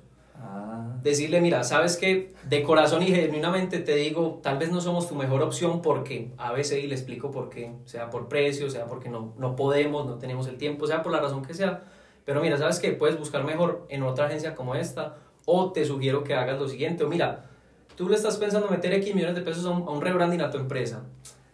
Decirle, 1.02 1.40
mira, 1.40 1.64
sabes 1.64 1.96
que 1.96 2.32
de 2.44 2.62
corazón 2.62 3.02
y 3.02 3.06
genuinamente 3.06 3.78
te 3.78 3.94
digo, 3.94 4.40
tal 4.42 4.58
vez 4.58 4.70
no 4.70 4.80
somos 4.80 5.08
tu 5.08 5.14
mejor 5.14 5.42
opción 5.42 5.82
porque 5.82 6.30
a 6.36 6.52
veces 6.52 6.82
y 6.82 6.86
le 6.86 6.94
explico 6.94 7.30
por 7.30 7.48
qué, 7.48 7.72
sea 7.84 8.10
por 8.10 8.28
precio, 8.28 8.70
sea 8.70 8.86
porque 8.86 9.08
no, 9.08 9.34
no 9.38 9.56
podemos, 9.56 10.06
no 10.06 10.16
tenemos 10.18 10.46
el 10.48 10.56
tiempo, 10.56 10.86
sea 10.86 11.02
por 11.02 11.12
la 11.12 11.20
razón 11.20 11.44
que 11.44 11.54
sea, 11.54 11.82
pero 12.24 12.40
mira, 12.40 12.56
sabes 12.58 12.78
que 12.78 12.92
puedes 12.92 13.18
buscar 13.18 13.44
mejor 13.44 13.86
en 13.88 14.02
otra 14.02 14.26
agencia 14.26 14.54
como 14.54 14.74
esta, 14.74 15.16
o 15.46 15.72
te 15.72 15.84
sugiero 15.84 16.22
que 16.22 16.34
hagas 16.34 16.58
lo 16.60 16.68
siguiente, 16.68 17.04
o 17.04 17.08
mira, 17.08 17.50
tú 17.96 18.08
le 18.08 18.16
estás 18.16 18.36
pensando 18.36 18.68
meter 18.68 18.92
X 18.94 19.14
millones 19.14 19.36
de 19.36 19.42
pesos 19.42 19.64
a 19.66 19.70
un, 19.70 20.00
rebranding 20.00 20.40
a 20.40 20.50
tu 20.50 20.58
empresa. 20.58 21.02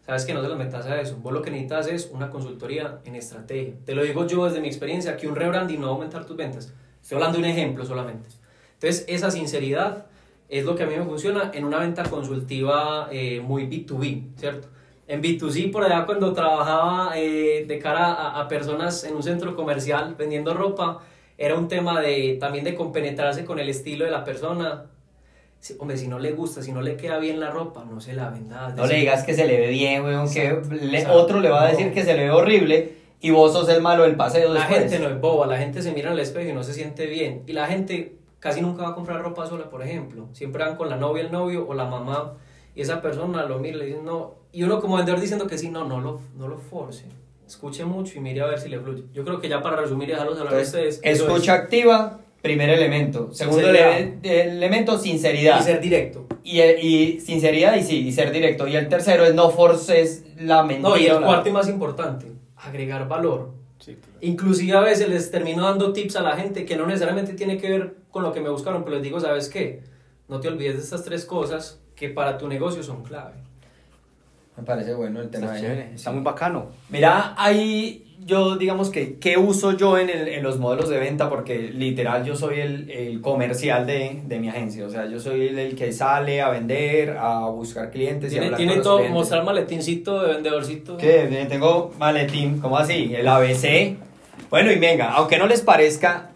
Sabes 0.04 0.24
que 0.24 0.32
no 0.32 0.40
se 0.40 0.48
los 0.48 0.56
metas 0.56 0.86
a 0.86 1.00
eso. 1.00 1.16
Vos 1.16 1.32
lo 1.32 1.42
que 1.42 1.50
necesitas 1.50 1.88
es 1.88 2.10
una 2.12 2.30
consultoría 2.30 3.00
en 3.04 3.16
estrategia. 3.16 3.74
Te 3.84 3.94
lo 3.96 4.04
digo 4.04 4.24
yo 4.26 4.44
desde 4.44 4.60
mi 4.60 4.68
experiencia, 4.68 5.16
que 5.16 5.26
un 5.26 5.34
rebranding 5.34 5.80
no 5.80 5.86
va 5.86 5.92
a 5.92 5.94
aumentar 5.94 6.24
tus 6.24 6.36
ventas. 6.36 6.72
Estoy 7.02 7.16
hablando 7.16 7.38
de 7.38 7.44
un 7.44 7.50
ejemplo 7.50 7.84
solamente. 7.84 8.28
Entonces, 8.80 9.04
esa 9.08 9.30
sinceridad 9.30 10.06
es 10.48 10.64
lo 10.64 10.76
que 10.76 10.84
a 10.84 10.86
mí 10.86 10.94
me 10.96 11.04
funciona 11.04 11.50
en 11.54 11.64
una 11.64 11.78
venta 11.78 12.04
consultiva 12.04 13.08
eh, 13.10 13.40
muy 13.40 13.66
B2B, 13.66 14.22
¿cierto? 14.36 14.68
En 15.08 15.22
B2C, 15.22 15.70
por 15.72 15.84
allá 15.84 16.04
cuando 16.04 16.32
trabajaba 16.32 17.12
eh, 17.16 17.64
de 17.66 17.78
cara 17.78 18.12
a, 18.12 18.40
a 18.40 18.48
personas 18.48 19.04
en 19.04 19.14
un 19.14 19.22
centro 19.22 19.54
comercial 19.54 20.14
vendiendo 20.18 20.52
ropa, 20.54 21.00
era 21.38 21.54
un 21.56 21.68
tema 21.68 22.00
de 22.00 22.36
también 22.40 22.64
de 22.64 22.74
compenetrarse 22.74 23.44
con 23.44 23.58
el 23.58 23.68
estilo 23.68 24.04
de 24.04 24.10
la 24.10 24.24
persona. 24.24 24.86
Si- 25.60 25.74
hombre, 25.78 25.96
si 25.96 26.08
no 26.08 26.18
le 26.18 26.32
gusta, 26.32 26.62
si 26.62 26.72
no 26.72 26.82
le 26.82 26.96
queda 26.96 27.18
bien 27.18 27.40
la 27.40 27.50
ropa, 27.50 27.84
no 27.84 28.00
se 28.00 28.12
la 28.14 28.30
venda. 28.30 28.74
No 28.76 28.86
le 28.86 28.96
digas 28.96 29.22
que 29.24 29.34
se 29.34 29.46
le 29.46 29.58
ve 29.58 29.68
bien, 29.68 30.02
weón, 30.04 30.32
que 30.32 30.60
le- 30.70 30.98
exacto. 30.98 31.18
otro 31.18 31.40
le 31.40 31.50
va 31.50 31.64
a 31.64 31.68
decir 31.68 31.86
No. 31.88 31.94
que 31.94 32.04
se 32.04 32.14
le 32.14 32.24
ve 32.24 32.30
horrible 32.30 32.92
y 33.20 33.30
vos 33.30 33.52
sos 33.52 33.68
el 33.68 33.80
malo 33.80 34.02
del 34.02 34.16
paseo 34.16 34.52
La 34.52 34.60
después. 34.60 34.80
gente 34.80 34.98
no 34.98 35.08
es 35.08 35.20
boba, 35.20 35.46
la 35.46 35.56
gente 35.58 35.82
se 35.82 35.92
mira 35.92 36.12
el 36.12 36.18
espejo 36.18 36.50
y 36.50 36.52
no 36.52 36.62
se 36.62 36.72
siente 36.74 37.06
bien. 37.06 37.42
Y 37.46 37.52
la 37.52 37.66
gente 37.66 38.16
casi 38.48 38.60
nunca 38.60 38.82
va 38.84 38.88
a 38.90 38.94
comprar 38.94 39.22
ropa 39.22 39.46
sola, 39.46 39.68
por 39.70 39.82
ejemplo. 39.82 40.28
Siempre 40.32 40.64
van 40.64 40.76
con 40.76 40.88
la 40.88 40.96
novia, 40.96 41.22
el 41.22 41.32
novio 41.32 41.66
o 41.68 41.74
la 41.74 41.84
mamá. 41.86 42.34
Y 42.74 42.80
esa 42.82 43.00
persona 43.00 43.44
lo 43.44 43.58
mira 43.58 43.76
y 43.76 43.78
le 43.80 43.86
dice 43.86 44.00
no. 44.04 44.34
Y 44.52 44.62
uno 44.62 44.80
como 44.80 44.96
vendedor 44.96 45.20
diciendo 45.20 45.46
que 45.46 45.56
sí, 45.58 45.70
no, 45.70 45.84
no 45.84 46.00
lo, 46.00 46.20
no 46.36 46.48
lo 46.48 46.58
force. 46.58 47.04
Escuche 47.46 47.84
mucho 47.84 48.18
y 48.18 48.20
mire 48.20 48.40
a 48.40 48.46
ver 48.46 48.58
si 48.58 48.68
le 48.68 48.78
fluye. 48.80 49.04
Yo 49.14 49.24
creo 49.24 49.40
que 49.40 49.48
ya 49.48 49.62
para 49.62 49.76
resumir 49.76 50.08
y 50.08 50.12
dejarlos 50.12 50.38
hablar 50.38 50.54
a 50.54 50.58
Entonces, 50.58 50.96
ustedes. 50.96 51.16
eso 51.16 51.26
escucha 51.28 51.54
activa, 51.54 52.18
primer 52.42 52.70
elemento. 52.70 53.28
Segundo 53.32 53.68
ele- 53.70 54.18
elemento, 54.22 54.96
es. 54.96 55.02
sinceridad. 55.02 55.60
Y 55.60 55.62
ser 55.62 55.80
directo. 55.80 56.26
Y, 56.42 56.60
y 56.60 57.20
sinceridad 57.20 57.76
y 57.76 57.82
sí, 57.82 58.06
y 58.08 58.12
ser 58.12 58.32
directo. 58.32 58.66
Y 58.68 58.76
el 58.76 58.88
tercero 58.88 59.24
es 59.24 59.34
no 59.34 59.50
forces 59.50 60.24
la 60.38 60.62
mentira. 60.64 60.88
No, 60.88 60.96
y 60.96 61.06
el 61.06 61.20
cuarto 61.20 61.48
y 61.48 61.52
más 61.52 61.68
importante, 61.68 62.26
agregar 62.56 63.08
valor. 63.08 63.50
Inclusive 64.20 64.76
a 64.76 64.80
veces 64.80 65.08
les 65.08 65.30
termino 65.30 65.62
dando 65.62 65.92
tips 65.92 66.16
a 66.16 66.22
la 66.22 66.36
gente 66.36 66.64
que 66.64 66.76
no 66.76 66.86
necesariamente 66.86 67.34
tiene 67.34 67.58
que 67.58 67.70
ver 67.70 67.96
con 68.10 68.22
lo 68.22 68.32
que 68.32 68.40
me 68.40 68.48
buscaron, 68.48 68.84
pero 68.84 68.96
les 68.96 69.02
digo, 69.02 69.20
¿sabes 69.20 69.48
qué? 69.48 69.82
No 70.28 70.40
te 70.40 70.48
olvides 70.48 70.76
de 70.76 70.82
estas 70.82 71.04
tres 71.04 71.24
cosas 71.24 71.80
que 71.94 72.08
para 72.08 72.38
tu 72.38 72.48
negocio 72.48 72.82
son 72.82 73.02
clave. 73.02 73.34
Me 74.56 74.62
parece 74.64 74.94
bueno 74.94 75.20
el 75.20 75.28
tema. 75.30 75.46
Está 75.46 75.56
ahí. 75.56 75.62
chévere, 75.62 75.90
está 75.94 76.12
muy 76.12 76.22
bacano. 76.22 76.66
Mira, 76.88 77.34
ahí 77.36 78.02
yo, 78.24 78.56
digamos 78.56 78.90
que, 78.90 79.18
¿qué 79.18 79.36
uso 79.38 79.72
yo 79.76 79.98
en, 79.98 80.08
el- 80.10 80.26
en 80.28 80.42
los 80.42 80.58
modelos 80.58 80.88
de 80.88 80.98
venta? 80.98 81.28
Porque 81.28 81.58
literal 81.58 82.24
yo 82.24 82.34
soy 82.34 82.60
el, 82.60 82.90
el 82.90 83.20
comercial 83.20 83.86
de, 83.86 84.22
de 84.24 84.38
mi 84.40 84.48
agencia. 84.48 84.84
O 84.86 84.90
sea, 84.90 85.06
yo 85.06 85.20
soy 85.20 85.48
el, 85.48 85.58
el 85.58 85.76
que 85.76 85.92
sale 85.92 86.40
a 86.42 86.48
vender, 86.48 87.16
a 87.18 87.40
buscar 87.50 87.90
clientes. 87.90 88.30
y 88.32 88.34
Tiene, 88.34 88.46
hablar 88.46 88.56
tiene 88.56 88.72
con 88.72 88.78
los 88.78 88.84
todo, 88.84 88.96
clientes. 88.96 89.14
mostrar 89.18 89.44
maletincito 89.44 90.22
de 90.22 90.32
vendedorcito. 90.34 90.96
¿Qué? 90.96 91.46
Tengo 91.48 91.92
maletín, 91.98 92.58
¿cómo 92.58 92.78
así? 92.78 93.14
El 93.14 93.28
ABC. 93.28 93.96
Bueno, 94.50 94.72
y 94.72 94.76
venga, 94.78 95.12
aunque 95.12 95.38
no 95.38 95.46
les 95.46 95.60
parezca 95.60 96.30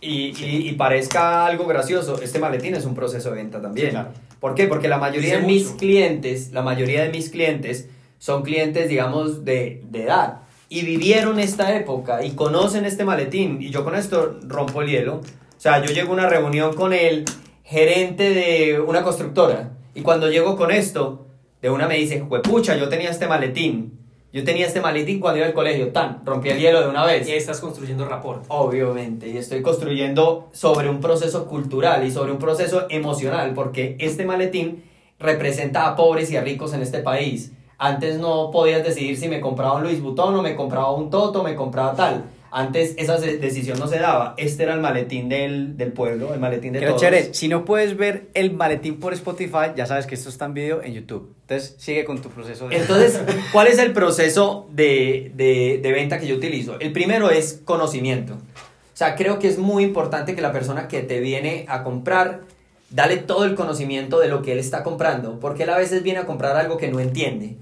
y, 0.00 0.32
y- 0.42 0.68
y 0.68 0.72
parezca 0.72 1.44
algo 1.46 1.66
gracioso, 1.66 2.20
este 2.22 2.38
maletín 2.38 2.74
es 2.76 2.84
un 2.86 2.94
proceso 2.94 3.30
de 3.30 3.36
venta 3.36 3.60
también. 3.60 3.88
Sí, 3.88 3.90
claro. 3.92 4.08
¿Por 4.40 4.54
qué? 4.54 4.68
Porque 4.68 4.88
la 4.88 4.98
mayoría 4.98 5.40
de 5.40 5.46
mis 5.46 5.68
clientes, 5.70 6.52
la 6.52 6.62
mayoría 6.62 7.02
de 7.02 7.10
mis 7.10 7.30
clientes 7.30 7.88
son 8.18 8.42
clientes, 8.42 8.88
digamos, 8.88 9.44
de, 9.44 9.82
de 9.90 10.02
edad. 10.04 10.42
Y 10.68 10.82
vivieron 10.82 11.38
esta 11.38 11.76
época 11.76 12.24
y 12.24 12.32
conocen 12.32 12.84
este 12.84 13.04
maletín. 13.04 13.62
Y 13.62 13.70
yo 13.70 13.84
con 13.84 13.94
esto 13.94 14.38
rompo 14.42 14.82
el 14.82 14.90
hielo. 14.90 15.16
O 15.16 15.60
sea, 15.60 15.82
yo 15.84 15.92
llego 15.92 16.10
a 16.10 16.14
una 16.14 16.28
reunión 16.28 16.74
con 16.74 16.92
el 16.92 17.24
gerente 17.62 18.30
de 18.30 18.80
una 18.80 19.02
constructora. 19.02 19.72
Y 19.94 20.02
cuando 20.02 20.30
llego 20.30 20.56
con 20.56 20.70
esto, 20.70 21.26
de 21.62 21.70
una 21.70 21.88
me 21.88 21.96
dice, 21.96 22.24
pucha, 22.44 22.76
yo 22.76 22.88
tenía 22.88 23.10
este 23.10 23.26
maletín. 23.26 23.98
Yo 24.32 24.44
tenía 24.44 24.66
este 24.66 24.80
maletín 24.80 25.20
cuando 25.20 25.38
iba 25.38 25.46
al 25.46 25.54
colegio. 25.54 25.92
Tan, 25.92 26.20
rompí 26.24 26.50
el 26.50 26.58
hielo 26.58 26.82
de 26.82 26.88
una 26.88 27.04
vez. 27.04 27.26
Y 27.26 27.32
ahí 27.32 27.38
estás 27.38 27.60
construyendo 27.60 28.06
rapport. 28.06 28.44
Obviamente, 28.48 29.28
y 29.28 29.36
estoy 29.36 29.62
construyendo 29.62 30.48
sobre 30.52 30.90
un 30.90 31.00
proceso 31.00 31.46
cultural 31.46 32.06
y 32.06 32.10
sobre 32.10 32.32
un 32.32 32.38
proceso 32.38 32.86
emocional, 32.90 33.54
porque 33.54 33.96
este 33.98 34.24
maletín 34.24 34.84
representa 35.18 35.86
a 35.86 35.96
pobres 35.96 36.30
y 36.30 36.36
a 36.36 36.42
ricos 36.42 36.74
en 36.74 36.82
este 36.82 36.98
país. 36.98 37.52
Antes 37.78 38.18
no 38.18 38.50
podías 38.50 38.84
decidir 38.84 39.16
si 39.16 39.28
me 39.28 39.40
compraba 39.40 39.74
un 39.74 39.84
Louis 39.84 40.02
Vuitton 40.02 40.34
o 40.34 40.42
me 40.42 40.56
compraba 40.56 40.92
un 40.92 41.10
Toto, 41.10 41.42
me 41.42 41.54
compraba 41.54 41.94
tal. 41.94 42.24
Antes 42.58 42.94
esa 42.96 43.18
decisión 43.18 43.78
no 43.78 43.86
se 43.86 43.98
daba. 43.98 44.32
Este 44.38 44.62
era 44.62 44.72
el 44.72 44.80
maletín 44.80 45.28
del, 45.28 45.76
del 45.76 45.92
pueblo, 45.92 46.32
el 46.32 46.40
maletín 46.40 46.72
de 46.72 46.78
Pero 46.78 46.92
todos. 46.92 47.02
chévere, 47.02 47.34
si 47.34 47.48
no 47.48 47.66
puedes 47.66 47.98
ver 47.98 48.28
el 48.32 48.50
maletín 48.54 48.98
por 48.98 49.12
Spotify, 49.12 49.72
ya 49.76 49.84
sabes 49.84 50.06
que 50.06 50.14
esto 50.14 50.30
está 50.30 50.46
en 50.46 50.54
video 50.54 50.82
en 50.82 50.94
YouTube. 50.94 51.34
Entonces, 51.42 51.74
sigue 51.76 52.06
con 52.06 52.22
tu 52.22 52.30
proceso 52.30 52.66
de... 52.66 52.78
Entonces, 52.78 53.20
¿cuál 53.52 53.66
es 53.66 53.78
el 53.78 53.92
proceso 53.92 54.66
de, 54.72 55.32
de, 55.34 55.80
de 55.82 55.92
venta 55.92 56.18
que 56.18 56.26
yo 56.26 56.36
utilizo? 56.36 56.80
El 56.80 56.92
primero 56.92 57.28
es 57.28 57.60
conocimiento. 57.62 58.32
O 58.32 58.96
sea, 58.96 59.16
creo 59.16 59.38
que 59.38 59.48
es 59.48 59.58
muy 59.58 59.84
importante 59.84 60.34
que 60.34 60.40
la 60.40 60.52
persona 60.52 60.88
que 60.88 61.02
te 61.02 61.20
viene 61.20 61.66
a 61.68 61.84
comprar, 61.84 62.40
dale 62.88 63.18
todo 63.18 63.44
el 63.44 63.54
conocimiento 63.54 64.18
de 64.18 64.28
lo 64.28 64.40
que 64.40 64.52
él 64.52 64.58
está 64.60 64.82
comprando, 64.82 65.40
porque 65.40 65.64
él 65.64 65.68
a 65.68 65.76
veces 65.76 66.02
viene 66.02 66.20
a 66.20 66.24
comprar 66.24 66.56
algo 66.56 66.78
que 66.78 66.88
no 66.88 67.00
entiende. 67.00 67.58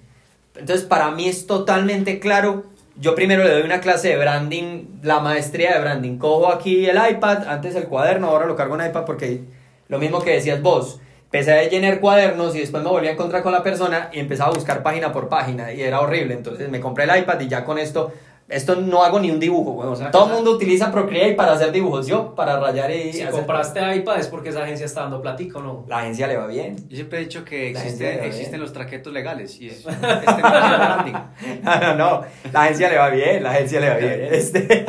Entonces, 0.54 0.87
para 0.87 1.11
mí 1.11 1.26
es 1.28 1.48
totalmente 1.48 2.20
claro. 2.20 2.72
Yo 2.96 3.16
primero 3.16 3.42
le 3.42 3.50
doy 3.50 3.62
una 3.62 3.80
clase 3.80 4.11
de 4.11 4.16
branding, 4.16 5.00
la 5.02 5.18
maestría 5.18 5.74
de 5.74 5.80
branding. 5.80 6.16
Cojo 6.16 6.52
aquí 6.52 6.87
el 6.87 6.96
iPad, 6.96 7.48
antes 7.48 7.74
el 7.74 7.85
cuaderno, 7.85 8.28
ahora 8.28 8.46
lo 8.46 8.54
cargo 8.54 8.78
en 8.78 8.87
iPad 8.87 9.04
porque 9.04 9.42
lo 9.88 9.98
mismo 9.98 10.22
que 10.22 10.30
decías 10.30 10.62
vos. 10.62 11.00
Empecé 11.24 11.52
a 11.52 11.68
llenar 11.68 11.98
cuadernos 11.98 12.54
y 12.54 12.61
después 12.61 12.85
me 12.85 12.90
volví 12.90 13.09
a 13.09 13.12
encontrar 13.12 13.42
con 13.42 13.50
la 13.50 13.64
persona 13.64 14.11
y 14.12 14.20
empezaba 14.20 14.50
a 14.50 14.54
buscar 14.54 14.85
página 14.85 15.12
por 15.12 15.28
página 15.28 15.72
y 15.72 15.83
era 15.83 16.00
horrible. 16.00 16.35
Entonces 16.35 16.68
me 16.68 16.78
compré 16.78 17.04
el 17.04 17.18
iPad 17.18 17.40
y 17.40 17.48
ya 17.48 17.64
con 17.64 17.78
esto, 17.78 18.12
esto 18.48 18.76
no 18.76 19.02
hago 19.02 19.18
ni 19.20 19.30
un 19.30 19.40
dibujo. 19.40 19.70
weón. 19.72 19.92
O 19.92 19.96
sea, 19.96 20.11
Todo 20.11 20.26
el 20.28 20.33
mundo 20.35 20.50
utiliza 20.52 20.92
Procreate 20.92 21.33
para 21.35 21.52
hacer 21.52 21.72
dibujos. 21.72 22.07
Yo 22.07 22.35
para 22.35 22.61
rayar 22.61 22.90
y 22.90 23.12
Si 23.12 23.22
hacer- 23.22 23.30
compraste 23.33 23.96
iPad 23.96 24.18
es 24.18 24.28
porque 24.28 24.50
esa 24.50 24.62
agencia 24.64 24.85
está 24.87 25.00
dando 25.02 25.22
platico, 25.22 25.61
¿no? 25.62 25.85
La 25.88 26.00
agencia 26.00 26.26
le 26.26 26.37
va 26.37 26.46
bien. 26.46 26.76
Yo 26.88 26.96
siempre 26.96 27.18
he 27.18 27.22
dicho 27.22 27.44
que 27.44 27.70
existe- 27.70 28.24
existen 28.26 28.61
los 28.61 28.72
traquetos 28.72 29.12
legales 29.12 29.59
y 29.61 29.68
es, 29.68 29.78
este. 29.87 30.42
No, 31.62 31.80
no, 31.80 31.94
no. 31.94 32.22
La 32.52 32.62
agencia 32.64 32.88
le 32.90 32.98
va 32.98 33.09
bien, 33.11 33.42
la 33.42 33.50
agencia 33.50 33.80
le 33.80 33.88
va 33.88 33.96
bien. 33.96 34.20
Este, 34.35 34.87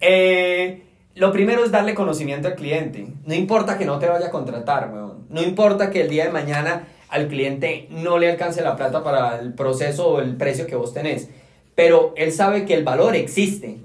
eh, 0.00 0.82
lo 1.14 1.32
primero 1.32 1.64
es 1.64 1.70
darle 1.70 1.94
conocimiento 1.94 2.48
al 2.48 2.54
cliente. 2.54 3.06
No 3.24 3.34
importa 3.34 3.78
que 3.78 3.84
no 3.84 3.98
te 3.98 4.06
vaya 4.08 4.26
a 4.26 4.30
contratar, 4.30 4.90
weón. 4.92 5.26
No 5.28 5.42
importa 5.42 5.90
que 5.90 6.00
el 6.02 6.08
día 6.08 6.24
de 6.24 6.30
mañana 6.30 6.88
al 7.08 7.28
cliente 7.28 7.86
no 7.90 8.18
le 8.18 8.30
alcance 8.30 8.62
la 8.62 8.76
plata 8.76 9.02
para 9.04 9.38
el 9.38 9.54
proceso 9.54 10.08
o 10.08 10.20
el 10.20 10.36
precio 10.36 10.66
que 10.66 10.74
vos 10.76 10.92
tenés. 10.92 11.30
Pero 11.74 12.12
él 12.16 12.32
sabe 12.32 12.64
que 12.64 12.74
el 12.74 12.84
valor 12.84 13.16
existe. 13.16 13.78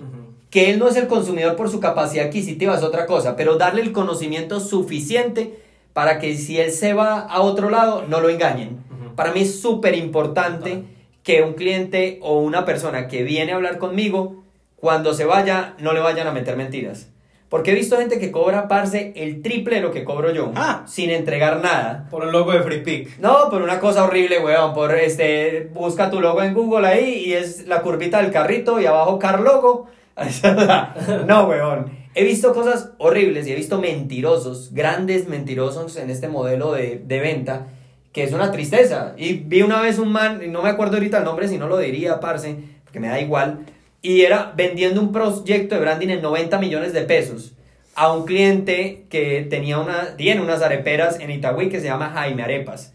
Que 0.50 0.72
él 0.72 0.80
no 0.80 0.88
es 0.88 0.96
el 0.96 1.08
consumidor 1.08 1.56
por 1.56 1.70
su 1.70 1.80
capacidad 1.80 2.28
adquisitiva 2.28 2.76
es 2.76 2.84
otra 2.84 3.06
cosa, 3.06 3.36
pero 3.36 3.58
darle 3.58 3.82
el 3.82 3.92
conocimiento 3.92 4.60
suficiente 4.60 5.60
para 5.94 6.20
que 6.20 6.36
si 6.36 6.60
él 6.60 6.72
se 6.72 6.94
va 6.94 7.20
a 7.20 7.42
otro 7.42 7.70
lado, 7.70 8.06
no 8.08 8.20
lo 8.20 8.30
engañen. 8.30 8.78
Para 9.16 9.32
mí 9.32 9.42
es 9.42 9.60
súper 9.60 9.96
importante 9.96 10.84
que 11.24 11.44
un 11.44 11.54
cliente 11.54 12.20
o 12.22 12.40
una 12.40 12.66
persona 12.66 13.08
que 13.08 13.24
viene 13.24 13.52
a 13.52 13.56
hablar 13.56 13.78
conmigo, 13.78 14.44
cuando 14.76 15.14
se 15.14 15.26
vaya, 15.26 15.76
no 15.80 15.94
le 15.94 16.00
vayan 16.00 16.28
a 16.28 16.32
meter 16.32 16.56
mentiras. 16.56 17.10
Porque 17.50 17.72
he 17.72 17.74
visto 17.74 17.98
gente 17.98 18.20
que 18.20 18.32
cobra, 18.32 18.68
parce, 18.68 19.12
el 19.16 19.42
triple 19.42 19.78
de 19.78 19.82
lo 19.82 19.92
que 19.92 20.04
cobro 20.04 20.32
yo, 20.32 20.52
Ah. 20.56 20.84
sin 20.88 21.10
entregar 21.10 21.62
nada. 21.64 22.08
Por 22.12 22.24
el 22.24 22.32
logo 22.32 22.52
de 22.52 22.62
Free 22.62 22.82
Pick. 22.84 23.18
No, 23.20 23.50
por 23.50 23.64
una 23.64 23.80
cosa 23.80 24.04
horrible, 24.06 24.40
weón. 24.40 24.74
Por 24.76 24.94
este, 24.94 25.68
busca 25.74 26.12
tu 26.12 26.22
logo 26.22 26.44
en 26.44 26.54
Google 26.54 26.88
ahí 26.88 27.24
y 27.26 27.34
es 27.34 27.66
la 27.68 27.82
curvita 27.82 28.22
del 28.22 28.32
carrito 28.32 28.80
y 28.80 28.86
abajo 28.86 29.18
car 29.18 29.40
logo. 29.42 29.88
no, 31.28 31.48
weón. 31.48 31.92
He 32.16 32.24
visto 32.24 32.54
cosas 32.54 32.92
horribles 32.98 33.48
y 33.48 33.52
he 33.54 33.56
visto 33.56 33.80
mentirosos, 33.80 34.74
grandes 34.74 35.28
mentirosos 35.28 35.96
en 35.98 36.10
este 36.10 36.28
modelo 36.28 36.74
de, 36.74 37.02
de 37.06 37.20
venta, 37.20 37.68
que 38.12 38.24
es 38.24 38.34
una 38.34 38.52
tristeza. 38.52 39.14
Y 39.18 39.34
vi 39.34 39.62
una 39.62 39.82
vez 39.82 40.00
un 40.00 40.12
man, 40.12 40.42
y 40.44 40.48
no 40.48 40.62
me 40.62 40.70
acuerdo 40.70 40.98
ahorita 40.98 41.20
el 41.20 41.24
nombre, 41.24 41.48
si 41.48 41.58
no 41.58 41.68
lo 41.68 41.78
diría, 41.78 42.20
parce, 42.20 42.56
porque 42.84 43.00
me 43.00 43.08
da 43.08 43.20
igual. 43.22 43.60
Y 44.02 44.22
era 44.22 44.54
vendiendo 44.56 45.02
un 45.02 45.12
proyecto 45.12 45.76
de 45.76 45.82
branding 45.82 46.10
en 46.10 46.22
90 46.22 46.58
millones 46.60 46.94
de 46.94 47.02
pesos 47.02 47.54
a 47.96 48.14
un 48.14 48.26
cliente 48.26 49.06
que 49.10 49.46
tenía 49.50 49.78
una, 49.78 50.16
tiene 50.16 50.42
unas 50.42 50.62
areperas 50.62 51.20
en 51.20 51.32
Itagüí 51.32 51.68
que 51.68 51.82
se 51.82 51.88
llama 51.88 52.12
Jaime 52.12 52.44
Arepas. 52.44 52.94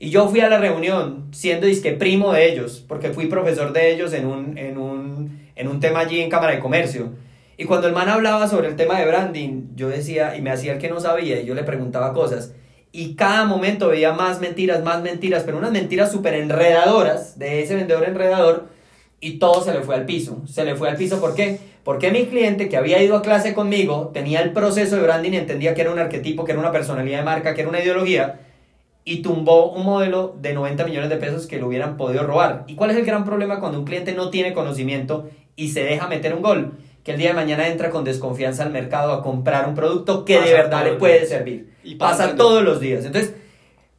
Y 0.00 0.10
yo 0.10 0.28
fui 0.28 0.40
a 0.40 0.48
la 0.48 0.58
reunión 0.58 1.28
siendo 1.30 1.66
disque 1.66 1.92
primo 1.92 2.32
de 2.32 2.50
ellos, 2.50 2.84
porque 2.88 3.10
fui 3.10 3.26
profesor 3.26 3.72
de 3.72 3.92
ellos 3.92 4.12
en 4.12 4.26
un, 4.26 4.58
en 4.58 4.78
un, 4.78 5.46
en 5.54 5.68
un 5.68 5.78
tema 5.78 6.00
allí 6.00 6.20
en 6.20 6.30
Cámara 6.30 6.54
de 6.54 6.58
Comercio. 6.58 7.12
Y 7.58 7.64
cuando 7.64 7.86
el 7.86 7.92
man 7.92 8.08
hablaba 8.08 8.48
sobre 8.48 8.68
el 8.68 8.76
tema 8.76 8.98
de 8.98 9.06
branding, 9.06 9.68
yo 9.76 9.88
decía, 9.88 10.34
y 10.36 10.40
me 10.40 10.50
hacía 10.50 10.72
el 10.72 10.78
que 10.78 10.88
no 10.88 10.98
sabía, 10.98 11.40
y 11.40 11.44
yo 11.44 11.54
le 11.54 11.62
preguntaba 11.62 12.14
cosas. 12.14 12.54
Y 12.90 13.14
cada 13.14 13.44
momento 13.44 13.88
veía 13.88 14.14
más 14.14 14.40
mentiras, 14.40 14.82
más 14.82 15.02
mentiras, 15.02 15.42
pero 15.44 15.58
unas 15.58 15.70
mentiras 15.70 16.10
súper 16.10 16.34
enredadoras 16.34 17.38
de 17.38 17.62
ese 17.62 17.76
vendedor 17.76 18.04
enredador, 18.04 18.68
y 19.20 19.38
todo 19.38 19.62
se 19.62 19.72
le 19.72 19.80
fue 19.82 19.94
al 19.94 20.06
piso. 20.06 20.42
Se 20.46 20.64
le 20.64 20.74
fue 20.76 20.88
al 20.88 20.96
piso, 20.96 21.20
¿por 21.20 21.34
qué? 21.34 21.58
Porque 21.84 22.10
mi 22.10 22.26
cliente 22.26 22.68
que 22.68 22.76
había 22.76 23.02
ido 23.02 23.16
a 23.16 23.22
clase 23.22 23.54
conmigo 23.54 24.10
tenía 24.14 24.40
el 24.40 24.52
proceso 24.52 24.96
de 24.96 25.02
branding 25.02 25.32
y 25.32 25.36
entendía 25.36 25.74
que 25.74 25.80
era 25.82 25.92
un 25.92 25.98
arquetipo, 25.98 26.44
que 26.44 26.52
era 26.52 26.60
una 26.60 26.72
personalidad 26.72 27.18
de 27.18 27.24
marca, 27.24 27.54
que 27.54 27.60
era 27.62 27.70
una 27.70 27.80
ideología, 27.82 28.40
y 29.04 29.22
tumbó 29.22 29.72
un 29.72 29.84
modelo 29.86 30.34
de 30.40 30.52
90 30.52 30.84
millones 30.84 31.08
de 31.10 31.16
pesos 31.16 31.46
que 31.46 31.58
lo 31.58 31.66
hubieran 31.68 31.96
podido 31.96 32.22
robar. 32.26 32.64
¿Y 32.66 32.74
cuál 32.74 32.90
es 32.90 32.96
el 32.96 33.04
gran 33.06 33.24
problema 33.24 33.58
cuando 33.60 33.78
un 33.78 33.84
cliente 33.84 34.12
no 34.14 34.30
tiene 34.30 34.52
conocimiento 34.52 35.28
y 35.56 35.68
se 35.70 35.84
deja 35.84 36.06
meter 36.06 36.34
un 36.34 36.42
gol? 36.42 36.74
Que 37.02 37.12
el 37.12 37.18
día 37.18 37.28
de 37.28 37.34
mañana 37.34 37.66
entra 37.68 37.88
con 37.88 38.04
desconfianza 38.04 38.62
al 38.62 38.70
mercado 38.72 39.12
a 39.14 39.22
comprar 39.22 39.66
un 39.66 39.74
producto 39.74 40.24
que 40.26 40.38
de 40.40 40.52
verdad 40.52 40.84
le 40.84 40.92
puede 40.92 41.24
servir. 41.26 41.70
Y 41.82 41.94
pasa 41.94 42.24
pasa- 42.24 42.36
todos 42.36 42.62
los 42.62 42.78
días. 42.78 43.06
Entonces, 43.06 43.34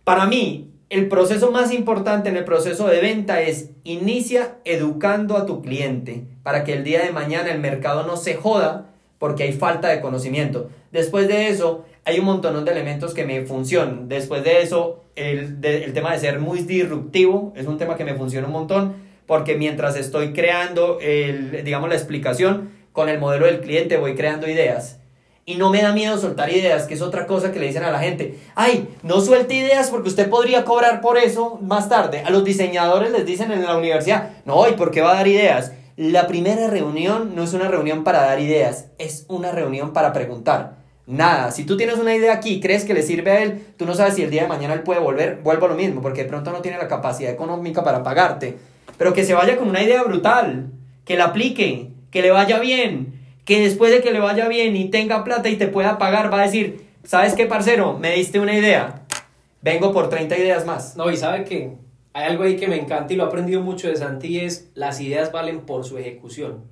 para 0.04 0.28
mí, 0.28 0.71
el 0.92 1.08
proceso 1.08 1.52
más 1.52 1.72
importante 1.72 2.28
en 2.28 2.36
el 2.36 2.44
proceso 2.44 2.86
de 2.88 3.00
venta 3.00 3.42
es 3.42 3.70
inicia 3.86 4.58
educando 4.66 5.38
a 5.38 5.46
tu 5.46 5.62
cliente 5.62 6.26
para 6.44 6.66
que 6.66 6.74
el 6.74 6.84
día 6.84 7.02
de 7.02 7.14
mañana 7.14 7.50
el 7.50 7.62
mercado 7.62 8.06
no 8.06 8.18
se 8.18 8.36
joda 8.36 8.90
porque 9.18 9.44
hay 9.44 9.54
falta 9.54 9.88
de 9.88 10.02
conocimiento. 10.02 10.70
Después 10.92 11.30
de 11.30 11.48
eso, 11.48 11.86
hay 12.04 12.20
un 12.20 12.26
montón 12.26 12.66
de 12.66 12.72
elementos 12.72 13.14
que 13.14 13.24
me 13.24 13.46
funcionan. 13.46 14.10
Después 14.10 14.44
de 14.44 14.64
eso, 14.64 15.06
el, 15.16 15.60
el 15.64 15.94
tema 15.94 16.12
de 16.12 16.20
ser 16.20 16.40
muy 16.42 16.60
disruptivo 16.60 17.54
es 17.56 17.68
un 17.68 17.78
tema 17.78 17.96
que 17.96 18.04
me 18.04 18.16
funciona 18.16 18.48
un 18.48 18.54
montón 18.54 18.96
porque 19.28 19.56
mientras 19.56 19.96
estoy 19.96 20.34
creando, 20.34 21.00
el, 21.00 21.64
digamos, 21.64 21.88
la 21.88 21.96
explicación 21.96 22.70
con 22.92 23.08
el 23.08 23.18
modelo 23.18 23.46
del 23.46 23.62
cliente, 23.62 23.96
voy 23.96 24.16
creando 24.16 24.50
ideas. 24.50 25.01
Y 25.46 25.56
no 25.56 25.72
me 25.72 25.82
da 25.82 25.92
miedo 25.92 26.18
soltar 26.18 26.52
ideas, 26.52 26.86
que 26.86 26.94
es 26.94 27.02
otra 27.02 27.26
cosa 27.26 27.52
que 27.52 27.60
le 27.60 27.68
dicen 27.68 27.84
a 27.84 27.92
la 27.92 28.00
gente. 28.00 28.40
Ay, 28.56 28.90
no 29.02 29.22
suelte 29.22 29.56
ideas 29.56 29.90
porque 29.90 30.10
usted 30.10 30.30
podría 30.30 30.64
cobrar 30.64 31.02
por 31.02 31.18
eso 31.18 31.58
más 31.62 31.90
tarde. 31.90 32.22
A 32.26 32.30
los 32.30 32.44
diseñadores 32.44 33.12
les 33.12 33.26
dicen 33.26 33.52
en 33.52 33.64
la 33.64 33.76
universidad, 33.76 34.30
no, 34.46 34.70
¿y 34.70 34.74
por 34.74 34.92
qué 34.92 35.02
va 35.02 35.12
a 35.12 35.16
dar 35.16 35.28
ideas? 35.28 35.74
La 35.98 36.28
primera 36.28 36.68
reunión 36.68 37.36
no 37.36 37.44
es 37.44 37.54
una 37.54 37.68
reunión 37.68 38.04
para 38.04 38.22
dar 38.22 38.40
ideas, 38.40 38.88
es 38.98 39.26
una 39.28 39.52
reunión 39.52 39.94
para 39.94 40.14
preguntar. 40.14 40.78
Nada, 41.08 41.52
si 41.52 41.66
tú 41.66 41.76
tienes 41.76 41.98
una 41.98 42.16
idea 42.16 42.34
aquí 42.34 42.60
crees 42.62 42.86
que 42.86 42.94
le 42.94 43.02
sirve 43.02 43.32
a 43.32 43.44
él, 43.44 43.66
tú 43.78 43.86
no 43.86 43.96
sabes 43.96 44.16
si 44.16 44.24
el 44.24 44.30
día 44.30 44.44
de 44.44 44.48
mañana 44.48 44.74
él 44.74 44.84
puede 44.84 45.00
volver, 45.00 45.42
vuelvo 45.44 45.66
a 45.66 45.70
lo 45.70 45.76
mismo, 45.76 46.02
porque 46.02 46.24
de 46.24 46.30
pronto 46.30 46.52
no 46.52 46.62
tiene 46.62 46.78
la 46.78 46.88
capacidad 46.88 47.32
económica 47.32 47.84
para 47.84 48.04
pagarte. 48.04 48.58
Pero 48.98 49.14
que 49.14 49.26
se 49.26 49.34
vaya 49.34 49.58
con 49.58 49.68
una 49.68 49.84
idea 49.84 50.04
brutal, 50.04 50.72
que 51.04 51.18
la 51.18 51.26
aplique, 51.26 51.92
que 52.12 52.22
le 52.22 52.32
vaya 52.32 52.60
bien, 52.60 53.21
que 53.46 53.62
después 53.62 53.92
de 53.92 54.02
que 54.02 54.12
le 54.12 54.20
vaya 54.20 54.48
bien 54.48 54.76
y 54.76 54.90
tenga 54.90 55.24
plata 55.24 55.50
y 55.50 55.56
te 55.56 55.68
pueda 55.68 55.98
pagar, 55.98 56.32
va 56.32 56.42
a 56.42 56.46
decir, 56.46 56.86
¿sabes 57.04 57.34
qué, 57.34 57.46
parcero? 57.46 57.98
Me 57.98 58.16
diste 58.16 58.40
una 58.40 58.56
idea, 58.58 59.04
vengo 59.62 59.92
por 59.94 60.10
30 60.10 60.38
ideas 60.38 60.66
más. 60.66 60.96
No, 60.96 61.10
y 61.10 61.18
sabe 61.18 61.44
que 61.44 61.74
hay 62.14 62.26
algo 62.30 62.44
ahí 62.44 62.58
que 62.58 62.68
me 62.68 62.80
encanta 62.80 63.14
y 63.14 63.16
lo 63.16 63.24
he 63.24 63.28
aprendido 63.28 63.62
mucho 63.62 63.88
de 63.88 63.96
Santi, 63.96 64.40
es 64.40 64.70
las 64.76 65.00
ideas 65.00 65.32
valen 65.32 65.62
por 65.62 65.86
su 65.86 65.98
ejecución. 65.98 66.66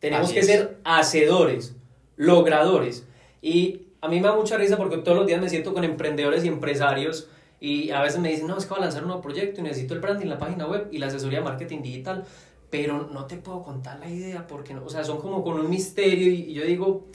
Tenemos 0.00 0.26
Así 0.26 0.34
que 0.34 0.40
es. 0.40 0.46
ser 0.46 0.78
hacedores, 0.84 1.76
logradores. 2.16 3.06
Y 3.42 3.82
a 4.00 4.08
mí 4.08 4.20
me 4.20 4.28
da 4.28 4.34
mucha 4.34 4.56
risa 4.56 4.76
porque 4.76 4.98
todos 4.98 5.16
los 5.16 5.26
días 5.26 5.40
me 5.40 5.48
siento 5.48 5.74
con 5.74 5.84
emprendedores 5.84 6.44
y 6.44 6.48
empresarios 6.48 7.28
y 7.60 7.90
a 7.90 8.02
veces 8.02 8.20
me 8.20 8.30
dicen, 8.30 8.46
no, 8.46 8.56
es 8.58 8.64
que 8.64 8.70
voy 8.70 8.78
a 8.78 8.82
lanzar 8.82 9.02
un 9.02 9.08
nuevo 9.08 9.22
proyecto 9.22 9.60
y 9.60 9.64
necesito 9.64 9.94
el 9.94 10.00
branding, 10.00 10.26
la 10.26 10.38
página 10.38 10.66
web 10.66 10.88
y 10.92 10.98
la 10.98 11.06
asesoría 11.06 11.38
de 11.38 11.44
marketing 11.44 11.82
digital, 11.82 12.24
pero 12.70 13.08
no 13.12 13.26
te 13.26 13.36
puedo 13.36 13.62
contar 13.62 13.98
la 14.00 14.08
idea 14.08 14.46
porque, 14.46 14.74
no, 14.74 14.84
o 14.84 14.88
sea, 14.88 15.04
son 15.04 15.18
como 15.20 15.42
con 15.44 15.58
un 15.58 15.70
misterio 15.70 16.28
y, 16.30 16.50
y 16.50 16.54
yo 16.54 16.64
digo, 16.64 17.06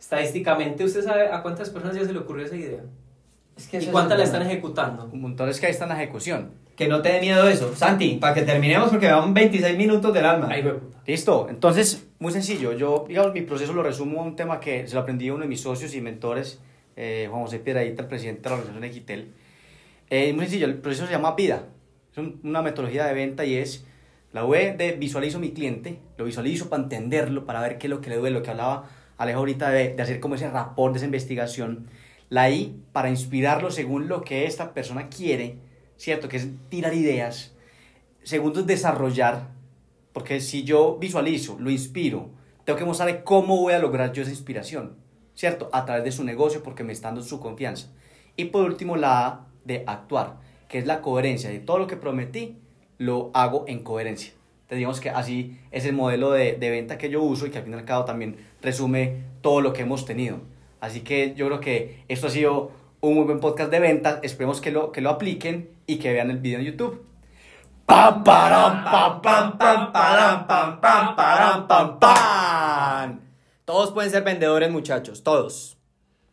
estadísticamente, 0.00 0.84
¿usted 0.84 1.02
sabe 1.04 1.28
a 1.28 1.42
cuántas 1.42 1.70
personas 1.70 1.96
ya 1.96 2.04
se 2.04 2.12
le 2.12 2.18
ocurrió 2.18 2.44
esa 2.46 2.56
idea? 2.56 2.80
Es 3.56 3.68
que 3.68 3.76
¿Y 3.78 3.80
es 3.80 3.86
cuántas 3.88 4.12
el 4.14 4.18
la 4.20 4.24
están 4.24 4.42
ejecutando? 4.42 5.08
Un 5.12 5.20
montón 5.20 5.48
es 5.48 5.60
que 5.60 5.66
ahí 5.66 5.72
está 5.72 5.84
en 5.84 5.90
la 5.90 6.02
ejecución. 6.02 6.50
Que 6.76 6.88
no 6.88 7.02
te 7.02 7.10
dé 7.12 7.20
miedo 7.20 7.46
eso. 7.48 7.74
Santi, 7.76 8.16
para 8.16 8.32
que 8.34 8.42
terminemos 8.42 8.88
porque 8.90 9.06
van 9.10 9.34
26 9.34 9.76
minutos 9.76 10.12
del 10.14 10.24
alma. 10.24 10.48
Puta. 10.48 10.98
Listo, 11.06 11.46
entonces, 11.50 12.06
muy 12.18 12.32
sencillo. 12.32 12.72
Yo, 12.72 13.04
digamos, 13.06 13.34
mi 13.34 13.42
proceso 13.42 13.72
lo 13.74 13.82
resumo 13.82 14.22
a 14.22 14.24
un 14.24 14.36
tema 14.36 14.58
que 14.58 14.88
se 14.88 14.94
lo 14.94 15.02
aprendí 15.02 15.28
a 15.28 15.34
uno 15.34 15.42
de 15.42 15.48
mis 15.48 15.60
socios 15.60 15.94
y 15.94 16.00
mentores, 16.00 16.60
eh, 16.96 17.28
Juan 17.30 17.42
José 17.42 17.58
Piedradita, 17.58 18.02
el 18.02 18.08
presidente 18.08 18.42
de 18.42 18.48
la 18.48 18.54
organización 18.54 18.84
Equitel. 18.84 19.32
Eh, 20.08 20.32
muy 20.32 20.44
sencillo, 20.46 20.66
el 20.66 20.76
proceso 20.76 21.06
se 21.06 21.12
llama 21.12 21.34
vida. 21.36 21.64
Es 22.10 22.18
un- 22.18 22.40
una 22.42 22.62
metodología 22.62 23.04
de 23.06 23.14
venta 23.14 23.44
y 23.44 23.54
es 23.56 23.84
la 24.32 24.44
web 24.44 24.76
de 24.76 24.92
visualizo 24.92 25.38
mi 25.38 25.52
cliente, 25.52 25.98
lo 26.16 26.24
visualizo 26.24 26.68
para 26.68 26.82
entenderlo, 26.82 27.44
para 27.44 27.60
ver 27.60 27.78
qué 27.78 27.86
es 27.86 27.90
lo 27.90 28.00
que 28.00 28.10
le 28.10 28.16
duele, 28.16 28.38
lo 28.38 28.42
que 28.42 28.50
hablaba 28.50 28.88
Alejo 29.18 29.40
ahorita 29.40 29.70
de, 29.70 29.94
de 29.94 30.02
hacer 30.02 30.20
como 30.20 30.34
ese 30.34 30.50
rapport, 30.50 30.92
de 30.92 30.96
esa 30.98 31.06
investigación. 31.06 31.86
La 32.28 32.50
I 32.50 32.82
para 32.92 33.10
inspirarlo 33.10 33.70
según 33.70 34.08
lo 34.08 34.22
que 34.22 34.46
esta 34.46 34.72
persona 34.72 35.08
quiere, 35.08 35.58
¿cierto? 35.96 36.28
Que 36.28 36.38
es 36.38 36.48
tirar 36.68 36.94
ideas. 36.94 37.54
Segundo 38.22 38.60
es 38.60 38.66
desarrollar, 38.66 39.50
porque 40.12 40.40
si 40.40 40.64
yo 40.64 40.96
visualizo, 40.98 41.58
lo 41.60 41.70
inspiro, 41.70 42.30
tengo 42.64 42.78
que 42.78 42.84
mostrarle 42.84 43.22
cómo 43.22 43.58
voy 43.58 43.74
a 43.74 43.78
lograr 43.78 44.12
yo 44.12 44.22
esa 44.22 44.30
inspiración, 44.30 44.96
¿cierto? 45.34 45.68
A 45.72 45.84
través 45.84 46.04
de 46.04 46.12
su 46.12 46.24
negocio, 46.24 46.62
porque 46.62 46.84
me 46.84 46.92
está 46.92 47.08
dando 47.08 47.22
su 47.22 47.38
confianza. 47.38 47.92
Y 48.36 48.46
por 48.46 48.64
último, 48.64 48.96
la 48.96 49.26
A 49.26 49.46
de 49.64 49.84
actuar, 49.86 50.38
que 50.68 50.78
es 50.78 50.86
la 50.86 51.00
coherencia 51.00 51.50
de 51.50 51.60
todo 51.60 51.78
lo 51.78 51.86
que 51.86 51.96
prometí, 51.96 52.56
lo 53.02 53.30
hago 53.34 53.64
en 53.66 53.82
coherencia. 53.82 54.32
Entonces, 54.62 54.78
digamos 54.78 55.00
que 55.00 55.10
así 55.10 55.58
es 55.70 55.84
el 55.84 55.92
modelo 55.92 56.30
de, 56.30 56.54
de 56.54 56.70
venta 56.70 56.98
que 56.98 57.10
yo 57.10 57.22
uso 57.22 57.46
y 57.46 57.50
que 57.50 57.58
al 57.58 57.64
fin 57.64 57.74
y 57.74 57.76
al 57.76 58.04
también 58.04 58.36
resume 58.62 59.24
todo 59.40 59.60
lo 59.60 59.72
que 59.72 59.82
hemos 59.82 60.06
tenido. 60.06 60.38
Así 60.80 61.00
que 61.00 61.34
yo 61.34 61.46
creo 61.46 61.60
que 61.60 62.04
esto 62.08 62.28
ha 62.28 62.30
sido 62.30 62.70
un 63.00 63.14
muy 63.14 63.24
buen 63.24 63.40
podcast 63.40 63.70
de 63.70 63.80
ventas. 63.80 64.18
Esperemos 64.22 64.60
que 64.60 64.70
lo, 64.70 64.92
que 64.92 65.00
lo 65.00 65.10
apliquen 65.10 65.70
y 65.86 65.96
que 65.96 66.12
vean 66.12 66.30
el 66.30 66.38
video 66.38 66.60
en 66.60 66.66
YouTube. 66.66 67.04
Pam, 67.86 68.24
param, 68.24 68.84
pam, 68.84 69.20
pam, 69.20 69.58
pam, 69.58 69.92
param, 69.92 70.46
pam, 70.46 70.80
pam, 70.80 71.16
param, 71.16 71.66
pam, 71.66 71.98
pam. 71.98 73.20
Todos 73.64 73.92
pueden 73.92 74.10
ser 74.10 74.22
vendedores, 74.22 74.70
muchachos, 74.70 75.22
todos. 75.22 75.76